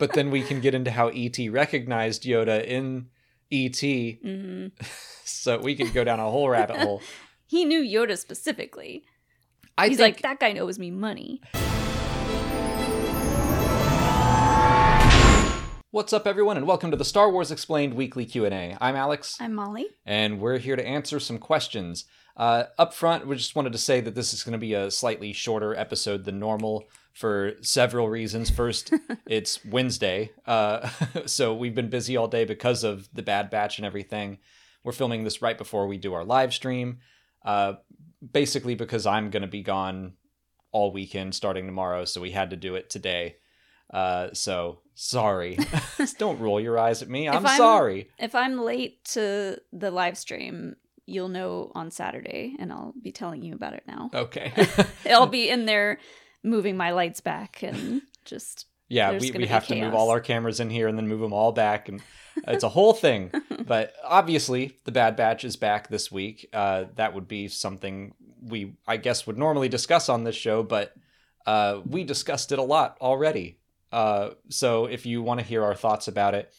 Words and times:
but 0.00 0.14
then 0.14 0.30
we 0.30 0.42
can 0.42 0.60
get 0.60 0.74
into 0.74 0.90
how 0.90 1.08
ET 1.08 1.38
recognized 1.50 2.24
Yoda 2.24 2.64
in 2.64 3.06
ET. 3.52 3.78
hmm 4.22 4.68
So 5.24 5.58
we 5.58 5.76
could 5.76 5.92
go 5.92 6.02
down 6.02 6.18
a 6.18 6.28
whole 6.28 6.48
rabbit 6.48 6.78
hole. 6.78 7.02
He 7.46 7.64
knew 7.64 7.82
Yoda 7.82 8.16
specifically. 8.16 9.02
I 9.76 9.88
He's 9.88 9.96
think 9.98 10.16
like, 10.18 10.22
that 10.22 10.38
guy 10.38 10.56
owes 10.60 10.78
me 10.78 10.92
money. 10.92 11.40
What's 15.90 16.12
up 16.12 16.28
everyone 16.28 16.56
and 16.56 16.66
welcome 16.68 16.92
to 16.92 16.96
the 16.96 17.04
Star 17.04 17.28
Wars 17.32 17.50
Explained 17.50 17.94
weekly 17.94 18.24
Q&A. 18.24 18.76
I'm 18.80 18.94
Alex 18.94 19.36
I'm 19.40 19.54
Molly. 19.54 19.86
and 20.06 20.40
we're 20.40 20.58
here 20.58 20.76
to 20.76 20.86
answer 20.86 21.18
some 21.18 21.38
questions. 21.38 22.04
Uh, 22.36 22.64
up 22.78 22.94
front, 22.94 23.26
we 23.26 23.34
just 23.34 23.56
wanted 23.56 23.72
to 23.72 23.78
say 23.78 24.00
that 24.00 24.14
this 24.14 24.32
is 24.32 24.44
going 24.44 24.52
to 24.52 24.58
be 24.58 24.74
a 24.74 24.92
slightly 24.92 25.32
shorter 25.32 25.74
episode 25.74 26.24
than 26.24 26.38
normal 26.38 26.84
for 27.12 27.52
several 27.60 28.08
reasons. 28.08 28.50
First, 28.50 28.92
it's 29.26 29.64
Wednesday, 29.64 30.30
uh, 30.46 30.88
so 31.26 31.54
we've 31.54 31.74
been 31.74 31.90
busy 31.90 32.16
all 32.16 32.28
day 32.28 32.44
because 32.44 32.84
of 32.84 33.08
the 33.12 33.22
Bad 33.22 33.50
Batch 33.50 33.78
and 33.78 33.86
everything. 33.86 34.38
We're 34.84 34.92
filming 34.92 35.24
this 35.24 35.42
right 35.42 35.58
before 35.58 35.86
we 35.86 35.98
do 35.98 36.14
our 36.14 36.24
live 36.24 36.54
stream, 36.54 36.98
uh, 37.44 37.74
basically 38.32 38.74
because 38.74 39.06
I'm 39.06 39.30
going 39.30 39.42
to 39.42 39.48
be 39.48 39.62
gone 39.62 40.14
all 40.72 40.92
weekend 40.92 41.34
starting 41.34 41.66
tomorrow, 41.66 42.04
so 42.04 42.20
we 42.20 42.30
had 42.30 42.50
to 42.50 42.56
do 42.56 42.76
it 42.76 42.88
today. 42.88 43.36
Uh, 43.92 44.28
so 44.32 44.80
sorry. 44.94 45.58
Don't 46.18 46.38
roll 46.38 46.60
your 46.60 46.78
eyes 46.78 47.02
at 47.02 47.08
me. 47.08 47.28
I'm, 47.28 47.44
I'm- 47.44 47.56
sorry. 47.56 48.08
If 48.18 48.34
I'm 48.34 48.58
late 48.58 49.04
to 49.06 49.58
the 49.72 49.90
live 49.90 50.16
stream, 50.16 50.76
you'll 51.06 51.28
know 51.28 51.72
on 51.74 51.90
Saturday, 51.90 52.54
and 52.58 52.72
I'll 52.72 52.94
be 53.02 53.10
telling 53.10 53.42
you 53.42 53.54
about 53.54 53.74
it 53.74 53.82
now. 53.86 54.10
Okay. 54.14 54.52
I'll 55.10 55.26
be 55.26 55.48
in 55.50 55.66
there 55.66 55.98
moving 56.42 56.76
my 56.76 56.92
lights 56.92 57.20
back 57.20 57.62
and 57.62 58.02
just 58.24 58.66
Yeah, 58.88 59.18
we, 59.18 59.30
we 59.30 59.46
have 59.46 59.66
to 59.68 59.74
move 59.74 59.94
all 59.94 60.10
our 60.10 60.20
cameras 60.20 60.60
in 60.60 60.70
here 60.70 60.88
and 60.88 60.98
then 60.98 61.08
move 61.08 61.20
them 61.20 61.32
all 61.32 61.52
back, 61.52 61.88
and 61.88 62.02
it's 62.48 62.64
a 62.64 62.68
whole 62.68 62.92
thing. 62.92 63.32
But 63.66 63.94
obviously, 64.02 64.78
the 64.84 64.90
Bad 64.90 65.14
Batch 65.14 65.44
is 65.44 65.54
back 65.54 65.86
this 65.86 66.10
week. 66.10 66.48
Uh, 66.52 66.86
that 66.96 67.14
would 67.14 67.28
be 67.28 67.46
something 67.46 68.14
we, 68.42 68.72
I 68.84 68.96
guess, 68.96 69.28
would 69.28 69.38
normally 69.38 69.68
discuss 69.68 70.08
on 70.08 70.24
this 70.24 70.34
show, 70.34 70.64
but 70.64 70.92
uh, 71.46 71.80
we 71.86 72.02
discussed 72.02 72.50
it 72.50 72.58
a 72.58 72.64
lot 72.64 72.96
already. 73.00 73.60
Uh, 73.92 74.30
so 74.48 74.86
if 74.86 75.06
you 75.06 75.22
want 75.22 75.38
to 75.38 75.46
hear 75.46 75.62
our 75.62 75.76
thoughts 75.76 76.08
about 76.08 76.34
it, 76.34 76.52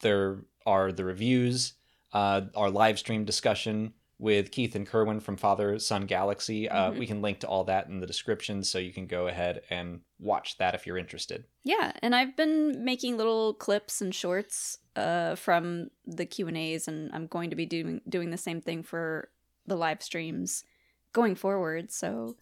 there 0.00 0.44
are 0.64 0.92
the 0.92 1.04
reviews, 1.04 1.72
uh, 2.12 2.42
our 2.54 2.70
live 2.70 3.00
stream 3.00 3.24
discussion 3.24 3.94
with 4.18 4.50
Keith 4.52 4.74
and 4.76 4.86
Kerwin 4.86 5.20
from 5.20 5.36
Father 5.36 5.78
Son 5.78 6.06
Galaxy. 6.06 6.68
Uh, 6.68 6.92
Mhm. 6.92 6.98
We 6.98 7.06
can 7.06 7.20
link 7.20 7.40
to 7.40 7.48
all 7.48 7.64
that 7.64 7.88
in 7.88 8.00
the 8.00 8.06
description, 8.06 8.62
so 8.62 8.78
you 8.78 8.92
can 8.92 9.06
go 9.06 9.26
ahead 9.26 9.62
and 9.70 10.00
watch 10.20 10.56
that 10.58 10.74
if 10.74 10.86
you're 10.86 10.98
interested. 10.98 11.44
yeah. 11.64 11.92
And 12.02 12.14
I've 12.14 12.36
been 12.36 12.84
making 12.84 13.16
little 13.16 13.54
clips 13.54 14.00
and 14.00 14.14
shorts 14.14 14.78
uh, 14.96 15.34
from 15.34 15.90
the 16.06 16.24
Q 16.26 16.46
and 16.48 16.56
A's, 16.56 16.86
and 16.86 17.10
I'm 17.12 17.26
going 17.26 17.50
to 17.50 17.56
be 17.56 17.66
doing 17.66 18.00
doing 18.08 18.30
the 18.30 18.36
same 18.38 18.60
thing 18.60 18.82
for 18.84 19.30
the 19.66 19.76
live 19.76 20.02
streams 20.02 20.62
going 21.12 21.34
forward. 21.34 21.90
So 21.90 22.36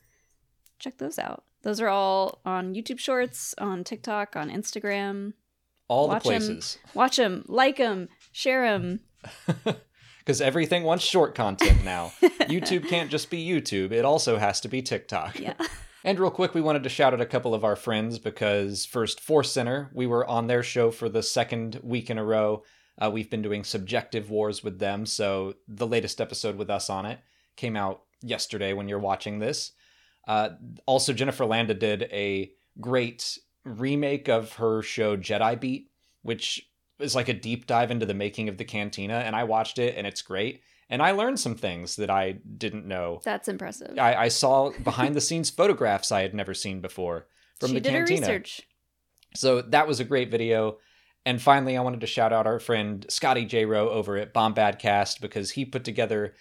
check 0.79 0.99
those 0.99 1.19
out. 1.19 1.45
Those 1.63 1.81
are 1.81 1.89
all 1.89 2.41
on 2.45 2.75
YouTube 2.75 2.99
Shorts, 2.99 3.55
on 3.59 3.85
TikTok, 3.85 4.37
on 4.37 4.51
Instagram. 4.51 5.33
All 5.89 6.09
Watch 6.09 6.25
the 6.25 6.35
'em. 6.35 6.41
places. 6.43 6.79
Watch 6.93 7.17
them, 7.17 7.45
like 7.49 7.77
them, 7.79 8.09
share 8.33 8.63
them. 8.79 9.01
Because 10.25 10.41
everything 10.41 10.85
wants 10.85 11.05
short 11.05 11.35
content 11.35 11.85
now. 11.85 12.13
YouTube 12.23 12.89
can't 12.89 13.11
just 13.11 13.31
be 13.31 13.45
YouTube, 13.47 13.93
it 13.93 14.05
also 14.05 14.39
has 14.39 14.61
to 14.61 14.69
be 14.69 14.83
TikTok. 14.83 15.39
Yeah. 15.39 15.55
And 16.05 16.19
real 16.19 16.31
quick, 16.31 16.53
we 16.53 16.61
wanted 16.61 16.83
to 16.83 16.89
shout 16.89 17.15
out 17.15 17.21
a 17.21 17.27
couple 17.27 17.55
of 17.55 17.63
our 17.63 17.77
friends 17.77 18.19
because 18.19 18.85
first, 18.85 19.25
ForceCenter, 19.25 19.89
we 19.93 20.09
were 20.09 20.27
on 20.27 20.49
their 20.49 20.65
show 20.65 20.91
for 20.91 21.09
the 21.09 21.23
second 21.23 21.79
week 21.83 22.11
in 22.11 22.19
a 22.19 22.25
row. 22.25 22.65
Uh, 23.01 23.11
we've 23.11 23.31
been 23.31 23.43
doing 23.43 23.63
subjective 23.63 24.29
wars 24.29 24.65
with 24.65 24.81
them, 24.81 25.07
so 25.07 25.55
the 25.69 25.87
latest 25.87 26.21
episode 26.21 26.57
with 26.57 26.71
us 26.71 26.91
on 26.91 27.07
it 27.07 27.21
came 27.57 27.77
out 27.77 28.03
yesterday 28.21 28.73
when 28.73 28.89
you're 28.89 28.99
watching 28.99 29.39
this. 29.39 29.73
Uh, 30.27 30.51
also, 30.87 31.13
Jennifer 31.13 31.45
Landa 31.45 31.75
did 31.75 32.03
a 32.13 32.51
great 32.81 33.39
remake 33.65 34.29
of 34.29 34.55
her 34.55 34.83
show 34.83 35.17
Jedi 35.17 35.59
Beat, 35.59 35.91
which 36.23 36.69
is 37.03 37.15
like 37.15 37.29
a 37.29 37.35
deep 37.35 37.67
dive 37.67 37.91
into 37.91 38.07
the 38.07 38.15
making 38.15 38.49
of 38.49 38.57
the 38.57 38.65
Cantina, 38.65 39.15
and 39.15 39.35
I 39.37 39.45
watched 39.45 39.79
it 39.79 39.97
and 39.97 40.07
it's 40.07 40.23
great. 40.23 40.63
And 40.89 41.01
I 41.03 41.13
learned 41.13 41.41
some 41.41 41.55
things 41.55 41.97
that 41.97 42.11
I 42.11 42.33
didn't 42.59 42.87
know. 42.87 43.21
That's 43.25 43.49
impressive. 43.49 43.99
I, 43.99 44.15
I 44.15 44.29
saw 44.29 44.73
behind 44.85 45.15
the 45.15 45.23
scenes 45.23 45.49
photographs 45.61 46.13
I 46.13 46.21
had 46.21 46.35
never 46.35 46.53
seen 46.53 46.81
before 46.81 47.27
from 47.61 47.69
she 47.69 47.75
the 47.75 47.81
did 47.81 47.93
her 47.95 47.99
cantina. 48.01 48.21
research. 48.27 48.63
So 49.35 49.63
that 49.63 49.89
was 49.89 50.01
a 50.01 50.05
great 50.05 50.31
video. 50.31 50.79
And 51.25 51.41
finally, 51.41 51.77
I 51.77 51.81
wanted 51.83 52.01
to 52.01 52.07
shout 52.07 52.33
out 52.33 52.47
our 52.47 52.59
friend 52.59 53.07
Scotty 53.09 53.47
J. 53.47 53.65
Rowe 53.65 53.89
over 53.89 54.17
at 54.19 54.35
Bombadcast 54.35 55.21
because 55.21 55.53
he 55.53 55.65
put 55.65 55.85
together 55.85 56.35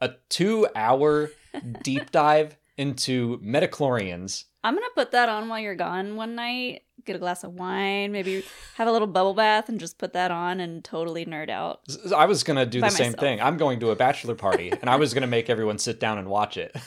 a 0.00 0.10
two 0.28 0.66
hour 0.74 1.30
deep 1.82 2.10
dive 2.10 2.58
into 2.76 3.38
midi-chlorians. 3.40 4.44
I'm 4.64 4.74
gonna 4.74 4.86
put 4.94 5.12
that 5.12 5.28
on 5.28 5.48
while 5.48 5.60
you're 5.60 5.76
gone 5.76 6.16
one 6.16 6.34
night. 6.34 6.82
Get 7.04 7.16
a 7.16 7.18
glass 7.18 7.44
of 7.44 7.54
wine, 7.54 8.12
maybe 8.12 8.44
have 8.74 8.88
a 8.88 8.92
little 8.92 9.06
bubble 9.06 9.34
bath, 9.34 9.68
and 9.68 9.78
just 9.78 9.98
put 9.98 10.12
that 10.14 10.30
on 10.30 10.60
and 10.60 10.82
totally 10.84 11.26
nerd 11.26 11.50
out. 11.50 11.80
I 12.14 12.26
was 12.26 12.42
going 12.42 12.56
to 12.56 12.66
do 12.66 12.80
the 12.80 12.90
same 12.90 13.12
thing. 13.12 13.40
I'm 13.40 13.56
going 13.56 13.80
to 13.80 13.90
a 13.90 13.96
bachelor 13.96 14.34
party 14.34 14.70
and 14.70 14.88
I 14.88 14.96
was 14.96 15.12
going 15.12 15.22
to 15.22 15.28
make 15.28 15.50
everyone 15.50 15.78
sit 15.78 16.00
down 16.00 16.18
and 16.18 16.28
watch 16.28 16.56
it. 16.56 16.74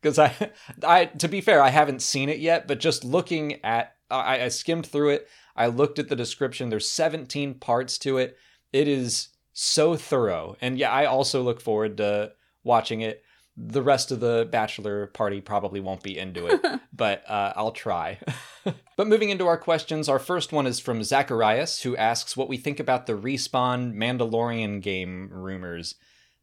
Because 0.00 0.18
I, 0.18 0.52
I, 0.86 1.06
to 1.06 1.26
be 1.26 1.40
fair, 1.40 1.60
I 1.60 1.70
haven't 1.70 2.00
seen 2.00 2.28
it 2.28 2.38
yet, 2.38 2.68
but 2.68 2.78
just 2.78 3.02
looking 3.02 3.64
at, 3.64 3.94
I, 4.08 4.44
I 4.44 4.48
skimmed 4.48 4.86
through 4.86 5.10
it. 5.10 5.28
I 5.56 5.66
looked 5.66 5.98
at 5.98 6.08
the 6.08 6.14
description. 6.14 6.68
There's 6.68 6.88
17 6.88 7.54
parts 7.54 7.98
to 7.98 8.18
it. 8.18 8.36
It 8.72 8.86
is 8.86 9.28
so 9.52 9.96
thorough. 9.96 10.56
And 10.60 10.78
yeah, 10.78 10.92
I 10.92 11.06
also 11.06 11.42
look 11.42 11.60
forward 11.60 11.96
to 11.96 12.32
watching 12.62 13.00
it. 13.00 13.24
The 13.58 13.82
rest 13.82 14.12
of 14.12 14.20
the 14.20 14.46
bachelor 14.50 15.06
party 15.06 15.40
probably 15.40 15.80
won't 15.80 16.02
be 16.02 16.18
into 16.18 16.46
it, 16.46 16.60
but 16.92 17.28
uh, 17.28 17.54
I'll 17.56 17.70
try. 17.72 18.18
but 18.96 19.06
moving 19.08 19.30
into 19.30 19.46
our 19.46 19.56
questions, 19.56 20.08
our 20.08 20.18
first 20.18 20.52
one 20.52 20.66
is 20.66 20.78
from 20.78 21.02
Zacharias, 21.02 21.80
who 21.82 21.96
asks 21.96 22.36
what 22.36 22.48
we 22.48 22.58
think 22.58 22.78
about 22.80 23.06
the 23.06 23.14
Respawn 23.14 23.94
Mandalorian 23.94 24.82
game 24.82 25.30
rumors. 25.32 25.94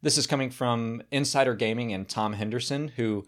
This 0.02 0.18
is 0.18 0.26
coming 0.26 0.50
from 0.50 1.02
Insider 1.12 1.54
Gaming 1.54 1.92
and 1.92 2.08
Tom 2.08 2.32
Henderson, 2.32 2.88
who 2.88 3.24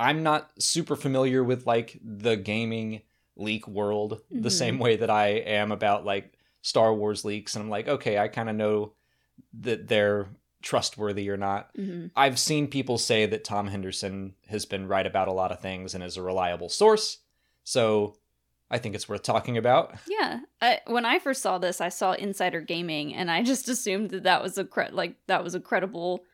I'm 0.00 0.22
not 0.22 0.50
super 0.58 0.96
familiar 0.96 1.44
with, 1.44 1.66
like 1.66 2.00
the 2.02 2.36
gaming 2.36 3.02
leak 3.36 3.68
world 3.68 4.20
the 4.30 4.48
Mhm. 4.48 4.52
same 4.52 4.78
way 4.78 4.96
that 4.96 5.10
I 5.10 5.28
am 5.28 5.72
about 5.72 6.06
like 6.06 6.32
Star 6.62 6.94
Wars 6.94 7.22
leaks. 7.24 7.54
And 7.54 7.62
I'm 7.64 7.70
like, 7.70 7.86
okay, 7.86 8.18
I 8.18 8.28
kind 8.28 8.48
of 8.48 8.56
know 8.56 8.94
that 9.60 9.88
they're 9.88 10.26
trustworthy 10.66 11.30
or 11.30 11.36
not. 11.36 11.70
hmm 11.76 12.06
I've 12.16 12.38
seen 12.40 12.66
people 12.66 12.98
say 12.98 13.24
that 13.26 13.44
Tom 13.44 13.68
Henderson 13.68 14.34
has 14.48 14.66
been 14.66 14.88
right 14.88 15.06
about 15.06 15.28
a 15.28 15.32
lot 15.32 15.52
of 15.52 15.60
things 15.60 15.94
and 15.94 16.02
is 16.02 16.16
a 16.16 16.22
reliable 16.22 16.68
source. 16.68 17.18
So 17.62 18.16
I 18.68 18.78
think 18.78 18.96
it's 18.96 19.08
worth 19.08 19.22
talking 19.22 19.56
about. 19.56 19.94
Yeah. 20.08 20.40
I, 20.60 20.80
when 20.88 21.04
I 21.04 21.20
first 21.20 21.40
saw 21.40 21.58
this, 21.58 21.80
I 21.80 21.88
saw 21.88 22.12
Insider 22.14 22.60
Gaming, 22.60 23.14
and 23.14 23.30
I 23.30 23.44
just 23.44 23.68
assumed 23.74 24.10
that 24.10 24.24
that 24.24 24.42
was 24.42 24.58
a 24.58 24.64
cre- 24.64 24.90
like 24.90 25.14
that 25.28 25.44
was 25.44 25.54
a 25.54 25.60
credible, 25.60 26.24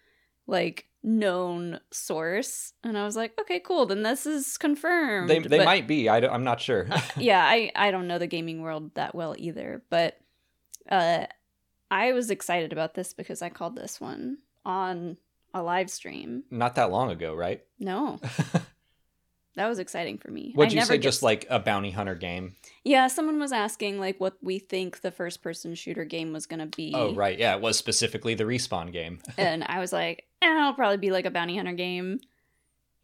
like 0.46 0.86
known 1.02 1.78
source, 1.90 2.72
and 2.84 2.96
I 2.96 3.04
was 3.04 3.16
like, 3.16 3.32
okay, 3.38 3.60
cool. 3.60 3.84
Then 3.84 4.02
this 4.02 4.24
is 4.24 4.56
confirmed. 4.56 5.28
They, 5.28 5.40
they 5.40 5.58
But- 5.58 5.66
might 5.66 5.86
be. 5.86 6.08
I 6.08 6.18
am 6.34 6.44
not 6.44 6.60
sure. 6.62 6.88
yeah, 7.18 7.44
I 7.46 7.70
I 7.76 7.90
don't 7.90 8.08
know 8.08 8.18
the 8.18 8.26
gaming 8.26 8.62
world 8.62 8.94
that 8.94 9.14
well 9.14 9.34
either, 9.36 9.82
but 9.90 10.16
uh 10.90 11.26
I 11.92 12.12
was 12.12 12.30
excited 12.30 12.72
about 12.72 12.94
this 12.94 13.12
because 13.12 13.42
I 13.42 13.50
called 13.50 13.76
this 13.76 14.00
one 14.00 14.38
on 14.64 15.18
a 15.52 15.62
live 15.62 15.90
stream. 15.90 16.44
not 16.50 16.76
that 16.76 16.90
long 16.90 17.10
ago, 17.10 17.34
right? 17.34 17.62
No, 17.78 18.18
that 19.56 19.68
was 19.68 19.78
exciting 19.78 20.16
for 20.16 20.30
me. 20.30 20.54
Would 20.56 20.72
you 20.72 20.78
never 20.78 20.94
say 20.94 20.98
just 20.98 21.22
like 21.22 21.46
a 21.50 21.58
bounty 21.58 21.90
hunter 21.90 22.14
game? 22.14 22.54
Yeah, 22.84 23.08
someone 23.08 23.38
was 23.38 23.52
asking 23.52 24.00
like 24.00 24.18
what 24.18 24.38
we 24.40 24.58
think 24.58 25.02
the 25.02 25.10
first 25.10 25.42
person 25.42 25.74
shooter 25.74 26.06
game 26.06 26.32
was 26.32 26.46
going 26.46 26.60
to 26.60 26.74
be. 26.74 26.94
Oh, 26.96 27.14
right. 27.14 27.38
Yeah, 27.38 27.56
it 27.56 27.60
was 27.60 27.76
specifically 27.76 28.34
the 28.34 28.44
respawn 28.44 28.90
game. 28.90 29.18
And 29.36 29.62
I 29.64 29.80
was 29.80 29.92
like, 29.92 30.24
eh, 30.40 30.50
it'll 30.50 30.72
probably 30.72 30.96
be 30.96 31.10
like 31.10 31.26
a 31.26 31.30
bounty 31.30 31.56
hunter 31.56 31.74
game. 31.74 32.20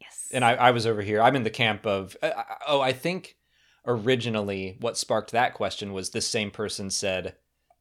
Yes. 0.01 0.29
And 0.31 0.43
I, 0.43 0.53
I 0.55 0.71
was 0.71 0.87
over 0.87 1.03
here. 1.03 1.21
I'm 1.21 1.35
in 1.35 1.43
the 1.43 1.51
camp 1.51 1.85
of. 1.85 2.17
Uh, 2.23 2.31
oh, 2.67 2.81
I 2.81 2.93
think 2.93 3.35
originally 3.85 4.77
what 4.79 4.97
sparked 4.97 5.31
that 5.31 5.53
question 5.53 5.93
was 5.93 6.09
this 6.09 6.25
same 6.27 6.49
person 6.49 6.89
said 6.89 7.35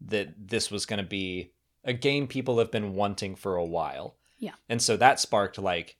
that 0.06 0.48
this 0.48 0.70
was 0.70 0.86
going 0.86 0.98
to 0.98 1.08
be 1.08 1.52
a 1.84 1.92
game 1.92 2.26
people 2.26 2.58
have 2.58 2.70
been 2.70 2.94
wanting 2.94 3.34
for 3.34 3.56
a 3.56 3.64
while. 3.64 4.16
Yeah. 4.38 4.52
And 4.68 4.80
so 4.80 4.96
that 4.96 5.20
sparked 5.20 5.58
like 5.58 5.96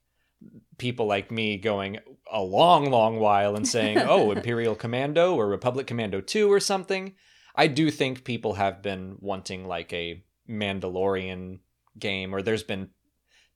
people 0.77 1.07
like 1.07 1.31
me 1.31 1.57
going 1.57 1.99
a 2.31 2.43
long, 2.43 2.91
long 2.91 3.19
while 3.19 3.57
and 3.57 3.67
saying, 3.67 3.99
oh, 4.07 4.31
Imperial 4.31 4.75
Commando 4.75 5.35
or 5.35 5.49
Republic 5.49 5.87
Commando 5.87 6.21
2 6.21 6.51
or 6.53 6.61
something. 6.61 7.15
I 7.55 7.67
do 7.67 7.91
think 7.91 8.25
people 8.25 8.55
have 8.55 8.83
been 8.83 9.17
wanting 9.19 9.67
like 9.67 9.93
a 9.93 10.23
Mandalorian 10.49 11.59
game, 11.99 12.35
or 12.35 12.41
there's 12.41 12.63
been 12.63 12.91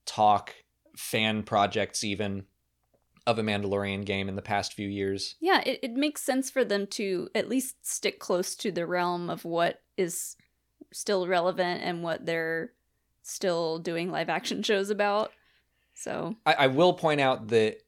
talk, 0.04 0.54
fan 0.96 1.44
projects 1.44 2.02
even, 2.02 2.46
of 3.26 3.38
a 3.38 3.42
Mandalorian 3.42 4.04
game 4.04 4.28
in 4.28 4.34
the 4.34 4.42
past 4.42 4.74
few 4.74 4.88
years. 4.88 5.36
Yeah, 5.40 5.62
it, 5.64 5.78
it 5.82 5.92
makes 5.92 6.22
sense 6.22 6.50
for 6.50 6.64
them 6.64 6.86
to 6.88 7.28
at 7.34 7.48
least 7.48 7.86
stick 7.86 8.18
close 8.18 8.56
to 8.56 8.72
the 8.72 8.86
realm 8.86 9.30
of 9.30 9.44
what 9.44 9.81
is 9.96 10.36
still 10.92 11.26
relevant 11.26 11.82
and 11.82 12.02
what 12.02 12.26
they're 12.26 12.72
still 13.22 13.78
doing 13.78 14.10
live 14.10 14.28
action 14.28 14.62
shows 14.62 14.90
about. 14.90 15.32
So 15.94 16.36
I, 16.46 16.54
I 16.54 16.66
will 16.68 16.94
point 16.94 17.20
out 17.20 17.48
that 17.48 17.78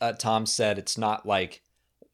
uh, 0.00 0.12
Tom 0.12 0.46
said 0.46 0.78
it's 0.78 0.98
not 0.98 1.26
like 1.26 1.62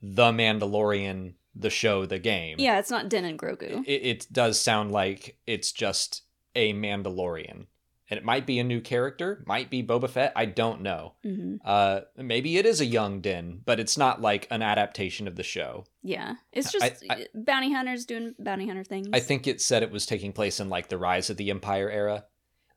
the 0.01 0.33
Mandalorian, 0.33 1.35
the 1.55 1.71
show, 1.71 2.07
the 2.07 2.19
game. 2.19 2.57
yeah, 2.59 2.79
it's 2.79 2.91
not 2.91 3.09
Din 3.09 3.25
and 3.25 3.39
Grogu. 3.39 3.85
It, 3.87 3.93
it 3.93 4.27
does 4.33 4.61
sound 4.61 4.93
like 4.93 5.37
it's 5.47 5.73
just 5.73 6.23
a 6.55 6.73
Mandalorian. 6.73 7.67
And 8.11 8.19
it 8.19 8.25
might 8.25 8.45
be 8.45 8.59
a 8.59 8.65
new 8.65 8.81
character, 8.81 9.45
might 9.47 9.71
be 9.71 9.83
Boba 9.85 10.11
Fett. 10.11 10.33
I 10.35 10.45
don't 10.47 10.81
know. 10.83 11.15
hmm 11.23 11.57
Uh, 11.65 12.01
maybe 12.17 12.57
it 12.59 12.67
is 12.67 12.81
a 12.81 12.85
young 12.87 13.21
Din, 13.21 13.61
but 13.65 13.79
it's 13.79 13.97
not 13.97 14.21
like 14.21 14.49
an 14.51 14.63
adaptation 14.63 15.29
of 15.29 15.37
the 15.37 15.45
show. 15.45 15.85
Yeah, 16.03 16.35
it's 16.53 16.75
I- 16.75 16.79
just 16.89 17.05
I- 17.09 17.27
bounty 17.35 17.73
hunters 17.73 18.05
doing 18.07 18.35
bounty 18.39 18.67
hunter 18.67 18.83
things. 18.85 19.09
I 19.13 19.21
think 19.21 19.47
it 19.47 19.61
said 19.61 19.83
it 19.85 19.93
was 19.93 20.07
taking 20.07 20.33
place 20.33 20.59
in 20.59 20.69
like 20.69 20.89
the 20.89 20.99
rise 20.99 21.31
of 21.31 21.37
the 21.37 21.51
Empire 21.51 21.89
era. 21.89 22.25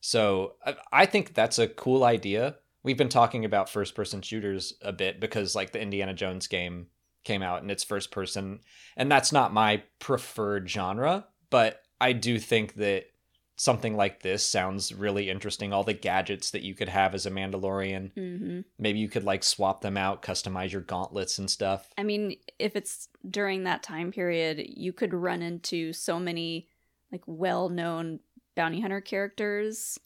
So 0.02 0.56
I, 0.66 0.76
I 0.92 1.06
think 1.08 1.34
that's 1.34 1.58
a 1.60 1.68
cool 1.68 2.04
idea. 2.04 2.58
We've 2.84 2.98
been 2.98 3.10
talking 3.10 3.46
about 3.46 3.70
first 3.70 3.96
person 3.96 4.22
shooters 4.22 4.74
a 4.82 4.92
bit 4.92 5.20
because 5.20 5.56
like 5.56 5.72
the 5.72 5.82
Indiana 5.82 6.14
Jones 6.14 6.48
game 6.48 6.88
came 7.24 7.42
out 7.42 7.62
and 7.62 7.72
it's 7.72 7.86
first 7.86 8.12
person, 8.12 8.60
and 8.98 9.10
that's 9.10 9.32
not 9.32 9.54
my 9.54 9.82
preferred 10.00 10.70
genre, 10.70 11.26
but 11.50 11.82
I 12.02 12.12
do 12.12 12.38
think 12.38 12.76
that 12.76 13.06
something 13.64 13.96
like 13.96 14.22
this 14.22 14.46
sounds 14.46 14.94
really 14.94 15.30
interesting. 15.30 15.72
All 15.72 15.86
the 15.86 15.94
gadgets 15.94 16.52
that 16.52 16.64
you 16.64 16.76
could 16.76 16.90
have 16.90 17.16
as 17.16 17.26
a 17.26 17.32
Mandalorian. 17.32 18.12
hmm 18.14 18.60
Maybe 18.78 19.00
you 19.00 19.08
could 19.08 19.24
like 19.24 19.42
swap 19.44 19.80
them 19.80 19.96
out, 19.96 20.22
customize 20.22 20.72
your 20.74 20.82
gauntlets 20.82 21.38
and 21.38 21.50
stuff. 21.50 21.90
I 21.98 22.04
mean, 22.04 22.36
if 22.60 22.76
it's 22.76 23.08
during 23.30 23.64
that 23.64 23.82
time 23.82 24.12
period, 24.12 24.66
you 24.68 24.92
could 24.92 25.14
run 25.14 25.42
into 25.42 25.94
so 25.94 26.20
many 26.20 26.68
like 27.12 27.22
well-known 27.26 28.20
bounty 28.56 28.82
hunter 28.82 29.00
characters. 29.00 29.98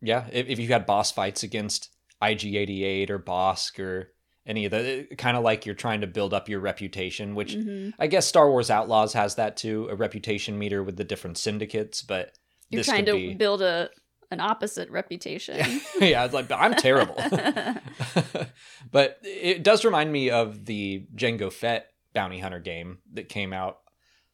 Yeah, 0.00 0.26
if, 0.32 0.48
if 0.48 0.58
you 0.58 0.68
had 0.68 0.86
boss 0.86 1.10
fights 1.10 1.42
against 1.42 1.90
IG88 2.22 3.10
or 3.10 3.18
Bossk 3.18 3.78
or 3.80 4.12
any 4.46 4.64
of 4.64 4.70
the 4.70 5.06
kind 5.18 5.36
of 5.36 5.42
like 5.42 5.66
you're 5.66 5.74
trying 5.74 6.00
to 6.00 6.06
build 6.06 6.32
up 6.32 6.48
your 6.48 6.60
reputation, 6.60 7.34
which 7.34 7.54
Mhm. 7.54 7.92
I 7.98 8.06
guess 8.06 8.26
Star 8.26 8.50
Wars 8.50 8.70
Outlaws 8.70 9.12
has 9.12 9.34
that 9.34 9.58
too, 9.58 9.88
a 9.90 9.94
reputation 9.94 10.58
meter 10.58 10.82
with 10.82 10.96
the 10.96 11.04
different 11.04 11.36
syndicates, 11.36 12.00
but 12.00 12.37
You're 12.70 12.84
trying 12.84 13.06
to 13.06 13.12
be 13.14 13.34
build 13.34 13.62
a 13.62 13.90
an 14.30 14.40
opposite 14.40 14.90
reputation. 14.90 15.56
yeah, 16.00 16.24
it's 16.24 16.34
like 16.34 16.50
I'm 16.50 16.74
terrible. 16.74 17.14
but 18.90 19.18
it 19.22 19.62
does 19.62 19.84
remind 19.84 20.12
me 20.12 20.30
of 20.30 20.64
the 20.66 21.06
Jango 21.14 21.52
Fett 21.52 21.90
bounty 22.14 22.38
hunter 22.38 22.60
game 22.60 22.98
that 23.14 23.28
came 23.28 23.52
out 23.52 23.78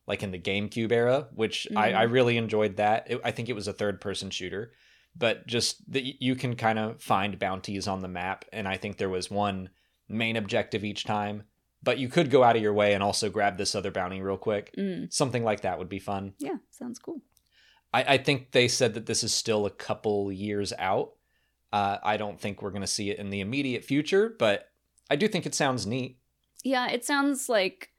like 0.07 0.23
in 0.23 0.31
the 0.33 0.39
GameCube 0.39 0.93
era, 0.93 1.29
which 1.35 1.67
I, 1.75 1.91
Mhm. 1.91 1.97
I 1.97 2.03
really 2.03 2.37
enjoyed 2.37 2.77
that. 2.77 3.11
It, 3.11 3.21
I 3.25 3.31
think 3.31 3.49
it 3.49 3.55
was 3.55 3.69
a 3.69 3.73
third 3.73 4.01
person 4.01 4.31
shooter, 4.31 4.73
but 5.17 5.47
just 5.47 5.91
that 5.93 6.05
you 6.23 6.35
can 6.35 6.57
kind 6.57 6.79
of 6.79 7.01
find 7.03 7.39
bounties 7.39 7.89
on 7.89 8.01
the 8.03 8.09
map. 8.09 8.45
And 8.53 8.69
I 8.69 8.77
think 8.77 8.99
there 8.99 9.09
was 9.09 9.31
one 9.31 9.71
main 10.09 10.37
objective 10.37 10.85
each 10.85 11.05
time, 11.05 11.45
but 11.83 11.97
you 11.99 12.09
could 12.09 12.31
go 12.31 12.43
out 12.45 12.55
of 12.57 12.63
your 12.63 12.75
way 12.75 12.93
and 12.93 13.03
also 13.03 13.31
grab 13.31 13.57
this 13.57 13.75
other 13.75 13.91
bounty 13.91 14.21
real 14.21 14.37
quick. 14.37 14.75
Mm, 14.77 15.11
Something 15.11 15.43
like 15.43 15.63
that 15.63 15.79
would 15.79 15.89
be 15.89 15.99
fun. 16.01 16.35
yeah, 16.39 16.57
sounds 16.71 16.99
cool. 16.99 17.23
I, 17.95 18.15
I 18.15 18.19
think 18.19 18.51
they 18.51 18.67
said 18.67 18.95
that 18.95 19.07
this 19.07 19.23
is 19.23 19.33
still 19.33 19.67
a 19.67 19.71
couple 19.71 20.33
years 20.33 20.73
out. 20.79 21.13
Uh, 21.73 21.99
I 22.03 22.17
don't 22.17 22.41
think 22.41 22.61
we're 22.61 22.71
going 22.71 22.83
to 22.83 22.89
see 22.89 23.11
it 23.11 23.19
in 23.19 23.31
the 23.31 23.41
immediate 23.41 23.85
future, 23.85 24.35
but 24.37 24.69
I 25.09 25.17
do 25.17 25.29
think 25.29 25.47
it 25.47 25.55
sounds 25.55 25.87
neat. 25.87 26.19
Yeah, 26.65 26.89
it 26.91 27.05
sounds 27.05 27.49
like 27.49 27.91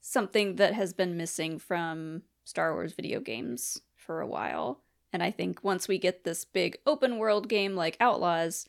something 0.00 0.56
that 0.56 0.74
has 0.74 0.92
been 0.92 1.16
missing 1.16 1.58
from 1.58 2.22
Star 2.44 2.72
Wars 2.72 2.92
video 2.92 3.18
games 3.18 3.80
for 3.96 4.20
a 4.20 4.26
while. 4.28 4.82
And 5.12 5.22
I 5.22 5.32
think 5.32 5.64
once 5.64 5.88
we 5.88 5.98
get 5.98 6.22
this 6.22 6.44
big 6.44 6.76
open 6.86 7.18
world 7.18 7.48
game 7.48 7.74
like 7.74 7.96
Outlaws, 7.98 8.66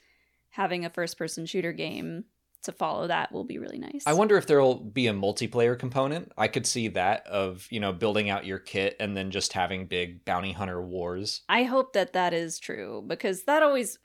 having 0.50 0.84
a 0.86 0.90
first 0.90 1.20
person 1.20 1.46
shooter 1.46 1.74
game 1.74 2.26
to 2.68 2.72
follow 2.72 3.08
that 3.08 3.32
will 3.32 3.44
be 3.44 3.58
really 3.58 3.80
nice. 3.80 4.04
I 4.06 4.14
wonder 4.14 4.38
if 4.38 4.46
there'll 4.46 4.76
be 4.76 5.08
a 5.08 5.14
multiplayer 5.14 5.78
component. 5.78 6.32
I 6.38 6.48
could 6.48 6.68
see 6.68 6.88
that 6.90 7.26
of, 7.26 7.68
you 7.72 7.80
know, 7.80 7.92
building 7.92 8.30
out 8.30 8.46
your 8.46 8.60
kit 8.60 8.96
and 9.00 9.18
then 9.18 9.32
just 9.32 9.54
having 9.54 9.88
big 9.88 10.24
bounty 10.24 10.52
hunter 10.52 10.82
wars. 10.82 11.42
I 11.50 11.64
hope 11.64 11.94
that 11.94 12.14
that 12.14 12.34
is 12.34 12.60
true 12.60 13.04
because 13.08 13.44
that 13.44 13.64
always, 13.64 13.98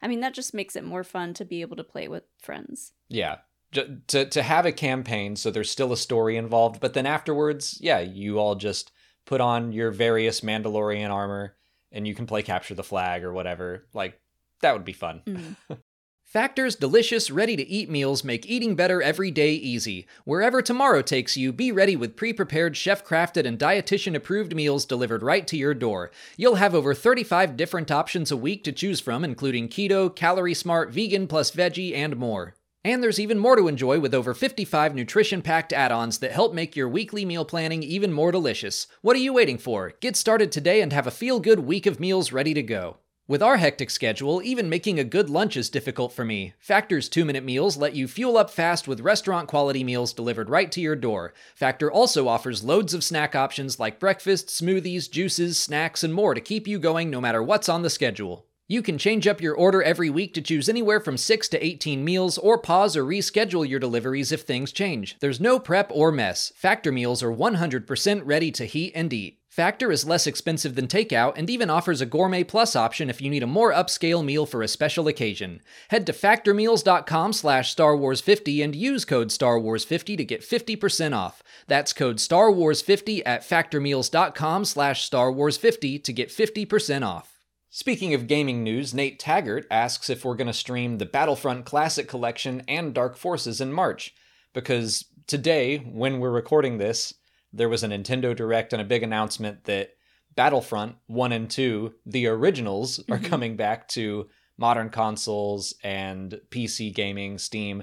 I 0.00 0.08
mean, 0.08 0.20
that 0.20 0.34
just 0.34 0.54
makes 0.54 0.76
it 0.76 0.84
more 0.84 1.04
fun 1.04 1.34
to 1.34 1.44
be 1.44 1.60
able 1.62 1.76
to 1.76 1.84
play 1.84 2.06
with 2.08 2.24
friends. 2.40 2.92
Yeah. 3.08 3.38
To 3.72 4.24
to 4.26 4.42
have 4.42 4.66
a 4.66 4.72
campaign 4.72 5.36
so 5.36 5.52
there's 5.52 5.70
still 5.70 5.92
a 5.92 5.96
story 5.96 6.36
involved, 6.36 6.80
but 6.80 6.92
then 6.92 7.06
afterwards, 7.06 7.78
yeah, 7.80 8.00
you 8.00 8.38
all 8.40 8.56
just 8.56 8.90
put 9.26 9.40
on 9.40 9.72
your 9.72 9.92
various 9.92 10.40
Mandalorian 10.40 11.10
armor 11.10 11.54
and 11.92 12.06
you 12.06 12.14
can 12.14 12.26
play 12.26 12.42
capture 12.42 12.74
the 12.74 12.82
flag 12.82 13.22
or 13.22 13.32
whatever. 13.32 13.86
Like 13.94 14.20
that 14.60 14.72
would 14.72 14.84
be 14.84 14.92
fun. 14.92 15.22
Mm. 15.26 15.78
Factor's 16.30 16.76
delicious, 16.76 17.28
ready 17.28 17.56
to 17.56 17.68
eat 17.68 17.90
meals 17.90 18.22
make 18.22 18.48
eating 18.48 18.76
better 18.76 19.02
every 19.02 19.32
day 19.32 19.50
easy. 19.50 20.06
Wherever 20.24 20.62
tomorrow 20.62 21.02
takes 21.02 21.36
you, 21.36 21.52
be 21.52 21.72
ready 21.72 21.96
with 21.96 22.14
pre 22.14 22.32
prepared, 22.32 22.76
chef 22.76 23.04
crafted, 23.04 23.46
and 23.46 23.58
dietitian 23.58 24.14
approved 24.14 24.54
meals 24.54 24.84
delivered 24.84 25.24
right 25.24 25.44
to 25.48 25.56
your 25.56 25.74
door. 25.74 26.12
You'll 26.36 26.54
have 26.54 26.72
over 26.72 26.94
35 26.94 27.56
different 27.56 27.90
options 27.90 28.30
a 28.30 28.36
week 28.36 28.62
to 28.62 28.70
choose 28.70 29.00
from, 29.00 29.24
including 29.24 29.68
keto, 29.68 30.14
calorie 30.14 30.54
smart, 30.54 30.92
vegan, 30.92 31.26
plus 31.26 31.50
veggie, 31.50 31.96
and 31.96 32.16
more. 32.16 32.54
And 32.84 33.02
there's 33.02 33.18
even 33.18 33.40
more 33.40 33.56
to 33.56 33.66
enjoy 33.66 33.98
with 33.98 34.14
over 34.14 34.32
55 34.32 34.94
nutrition 34.94 35.42
packed 35.42 35.72
add 35.72 35.90
ons 35.90 36.18
that 36.18 36.30
help 36.30 36.54
make 36.54 36.76
your 36.76 36.88
weekly 36.88 37.24
meal 37.24 37.44
planning 37.44 37.82
even 37.82 38.12
more 38.12 38.30
delicious. 38.30 38.86
What 39.02 39.16
are 39.16 39.18
you 39.18 39.32
waiting 39.32 39.58
for? 39.58 39.94
Get 39.98 40.14
started 40.14 40.52
today 40.52 40.80
and 40.80 40.92
have 40.92 41.08
a 41.08 41.10
feel 41.10 41.40
good 41.40 41.58
week 41.58 41.86
of 41.86 41.98
meals 41.98 42.30
ready 42.30 42.54
to 42.54 42.62
go. 42.62 42.98
With 43.30 43.44
our 43.44 43.58
hectic 43.58 43.90
schedule, 43.90 44.42
even 44.42 44.68
making 44.68 44.98
a 44.98 45.04
good 45.04 45.30
lunch 45.30 45.56
is 45.56 45.70
difficult 45.70 46.12
for 46.12 46.24
me. 46.24 46.54
Factor's 46.58 47.08
two 47.08 47.24
minute 47.24 47.44
meals 47.44 47.76
let 47.76 47.94
you 47.94 48.08
fuel 48.08 48.36
up 48.36 48.50
fast 48.50 48.88
with 48.88 49.02
restaurant 49.02 49.46
quality 49.46 49.84
meals 49.84 50.12
delivered 50.12 50.50
right 50.50 50.72
to 50.72 50.80
your 50.80 50.96
door. 50.96 51.32
Factor 51.54 51.92
also 51.92 52.26
offers 52.26 52.64
loads 52.64 52.92
of 52.92 53.04
snack 53.04 53.36
options 53.36 53.78
like 53.78 54.00
breakfast, 54.00 54.48
smoothies, 54.48 55.08
juices, 55.08 55.56
snacks, 55.56 56.02
and 56.02 56.12
more 56.12 56.34
to 56.34 56.40
keep 56.40 56.66
you 56.66 56.80
going 56.80 57.08
no 57.08 57.20
matter 57.20 57.40
what's 57.40 57.68
on 57.68 57.82
the 57.82 57.88
schedule. 57.88 58.46
You 58.66 58.82
can 58.82 58.98
change 58.98 59.28
up 59.28 59.40
your 59.40 59.54
order 59.54 59.80
every 59.80 60.10
week 60.10 60.34
to 60.34 60.42
choose 60.42 60.68
anywhere 60.68 60.98
from 60.98 61.16
6 61.16 61.48
to 61.50 61.64
18 61.64 62.04
meals 62.04 62.36
or 62.36 62.58
pause 62.58 62.96
or 62.96 63.04
reschedule 63.04 63.68
your 63.68 63.78
deliveries 63.78 64.32
if 64.32 64.40
things 64.40 64.72
change. 64.72 65.16
There's 65.20 65.38
no 65.38 65.60
prep 65.60 65.92
or 65.94 66.10
mess. 66.10 66.52
Factor 66.56 66.90
meals 66.90 67.22
are 67.22 67.32
100% 67.32 68.22
ready 68.24 68.50
to 68.50 68.64
heat 68.64 68.90
and 68.96 69.12
eat. 69.12 69.39
Factor 69.50 69.90
is 69.90 70.06
less 70.06 70.28
expensive 70.28 70.76
than 70.76 70.86
takeout 70.86 71.32
and 71.34 71.50
even 71.50 71.70
offers 71.70 72.00
a 72.00 72.06
gourmet 72.06 72.44
plus 72.44 72.76
option 72.76 73.10
if 73.10 73.20
you 73.20 73.28
need 73.28 73.42
a 73.42 73.48
more 73.48 73.72
upscale 73.72 74.24
meal 74.24 74.46
for 74.46 74.62
a 74.62 74.68
special 74.68 75.08
occasion. 75.08 75.60
Head 75.88 76.06
to 76.06 76.12
factormeals.com 76.12 77.32
slash 77.32 77.72
Star 77.72 77.96
Wars 77.96 78.20
50 78.20 78.62
and 78.62 78.76
use 78.76 79.04
code 79.04 79.32
Star 79.32 79.58
Wars 79.58 79.82
50 79.82 80.16
to 80.16 80.24
get 80.24 80.42
50% 80.42 81.16
off. 81.16 81.42
That's 81.66 81.92
code 81.92 82.20
Star 82.20 82.52
Wars 82.52 82.80
50 82.80 83.26
at 83.26 83.42
factormeals.com 83.42 84.64
slash 84.66 85.04
Star 85.04 85.32
Wars 85.32 85.56
50 85.56 85.98
to 85.98 86.12
get 86.12 86.28
50% 86.28 87.04
off. 87.04 87.36
Speaking 87.70 88.14
of 88.14 88.28
gaming 88.28 88.62
news, 88.62 88.94
Nate 88.94 89.18
Taggart 89.18 89.66
asks 89.68 90.08
if 90.08 90.24
we're 90.24 90.36
going 90.36 90.46
to 90.46 90.52
stream 90.52 90.98
the 90.98 91.06
Battlefront 91.06 91.64
Classic 91.64 92.06
Collection 92.06 92.62
and 92.68 92.94
Dark 92.94 93.16
Forces 93.16 93.60
in 93.60 93.72
March. 93.72 94.14
Because 94.54 95.06
today, 95.26 95.78
when 95.78 96.20
we're 96.20 96.30
recording 96.30 96.78
this, 96.78 97.14
there 97.52 97.68
was 97.68 97.82
a 97.82 97.88
Nintendo 97.88 98.34
Direct 98.34 98.72
and 98.72 98.80
a 98.82 98.84
big 98.84 99.02
announcement 99.02 99.64
that 99.64 99.96
Battlefront 100.36 100.96
1 101.08 101.32
and 101.32 101.50
2, 101.50 101.94
the 102.06 102.26
originals, 102.26 102.98
are 103.10 103.18
Mhm. 103.18 103.24
coming 103.24 103.56
back 103.56 103.88
to 103.88 104.28
modern 104.56 104.90
consoles 104.90 105.74
and 105.82 106.40
PC 106.50 106.90
gaming, 106.94 107.38
Steam. 107.38 107.82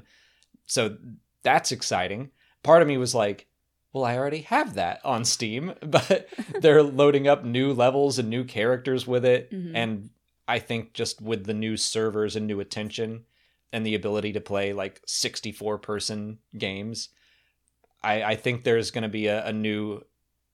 So 0.65 0.97
that's 1.43 1.71
exciting. 1.71 2.31
Part 2.63 2.81
of 2.81 2.87
me 2.87 2.97
was 2.97 3.13
like, 3.15 3.47
well, 3.93 4.05
I 4.05 4.17
already 4.17 4.41
have 4.41 4.75
that 4.75 5.01
on 5.03 5.25
Steam, 5.25 5.73
but 5.81 6.29
they're 6.61 6.83
loading 6.83 7.27
up 7.27 7.43
new 7.43 7.73
levels 7.73 8.19
and 8.19 8.29
new 8.29 8.43
characters 8.43 9.05
with 9.07 9.25
it. 9.25 9.51
Mhm. 9.51 9.71
And 9.75 10.09
I 10.47 10.59
think 10.59 10.93
just 10.93 11.21
with 11.21 11.45
the 11.45 11.53
new 11.53 11.75
servers 11.75 12.35
and 12.35 12.47
new 12.47 12.59
attention 12.61 13.25
and 13.73 13.85
the 13.85 13.95
ability 13.95 14.31
to 14.33 14.39
play 14.41 14.71
like 14.71 15.01
64 15.05 15.77
person 15.79 16.39
games, 16.57 17.09
I, 18.07 18.23
I 18.31 18.35
think 18.35 18.63
there's 18.63 18.91
going 18.91 19.03
to 19.03 19.09
be 19.09 19.27
a, 19.27 19.45
a 19.47 19.53
new, 19.53 20.01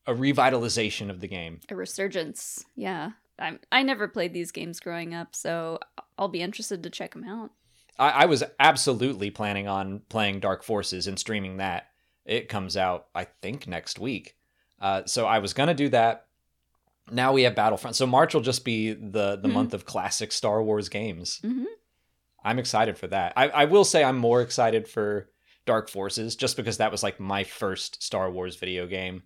a 0.07 0.13
revitalization 0.13 1.09
of 1.09 1.19
the 1.21 1.27
game. 1.27 1.59
A 1.69 1.75
resurgence. 1.75 2.65
Yeah. 2.75 3.11
I 3.39 3.57
I 3.71 3.83
never 3.83 4.07
played 4.07 4.33
these 4.33 4.51
games 4.51 4.79
growing 4.79 5.13
up, 5.13 5.35
so 5.35 5.79
I'll 6.17 6.27
be 6.27 6.41
interested 6.41 6.83
to 6.83 6.89
check 6.89 7.13
them 7.13 7.23
out. 7.23 7.51
I, 7.97 8.09
I 8.09 8.25
was 8.25 8.43
absolutely 8.59 9.31
planning 9.31 9.67
on 9.67 10.01
playing 10.09 10.39
Dark 10.39 10.63
Forces 10.63 11.07
and 11.07 11.17
streaming 11.17 11.57
that. 11.57 11.87
It 12.25 12.47
comes 12.47 12.77
out, 12.77 13.07
I 13.15 13.25
think, 13.41 13.67
next 13.67 13.97
week. 13.99 14.35
Uh, 14.79 15.03
so 15.05 15.25
I 15.25 15.39
was 15.39 15.53
gonna 15.53 15.73
do 15.73 15.89
that. 15.89 16.27
Now 17.11 17.33
we 17.33 17.43
have 17.43 17.55
Battlefront. 17.55 17.95
So 17.95 18.05
March 18.05 18.33
will 18.33 18.41
just 18.41 18.63
be 18.63 18.93
the 18.93 19.35
the 19.35 19.49
Mhm. 19.49 19.53
month 19.53 19.73
of 19.73 19.85
classic 19.85 20.31
Star 20.31 20.61
Wars 20.63 20.87
games. 20.89 21.39
hmm 21.41 21.65
I'm 22.45 22.59
excited 22.59 22.97
for 22.97 23.07
that. 23.07 23.33
I, 23.37 23.47
I 23.49 23.65
will 23.65 23.85
say 23.85 24.03
I'm 24.03 24.17
more 24.17 24.41
excited 24.41 24.87
for 24.87 25.29
Dark 25.65 25.89
Forces 25.89 26.35
just 26.35 26.57
because 26.57 26.77
that 26.77 26.91
was 26.91 27.03
like 27.03 27.19
my 27.19 27.43
first 27.43 28.01
Star 28.03 28.29
Wars 28.29 28.55
video 28.57 28.85
game. 28.87 29.23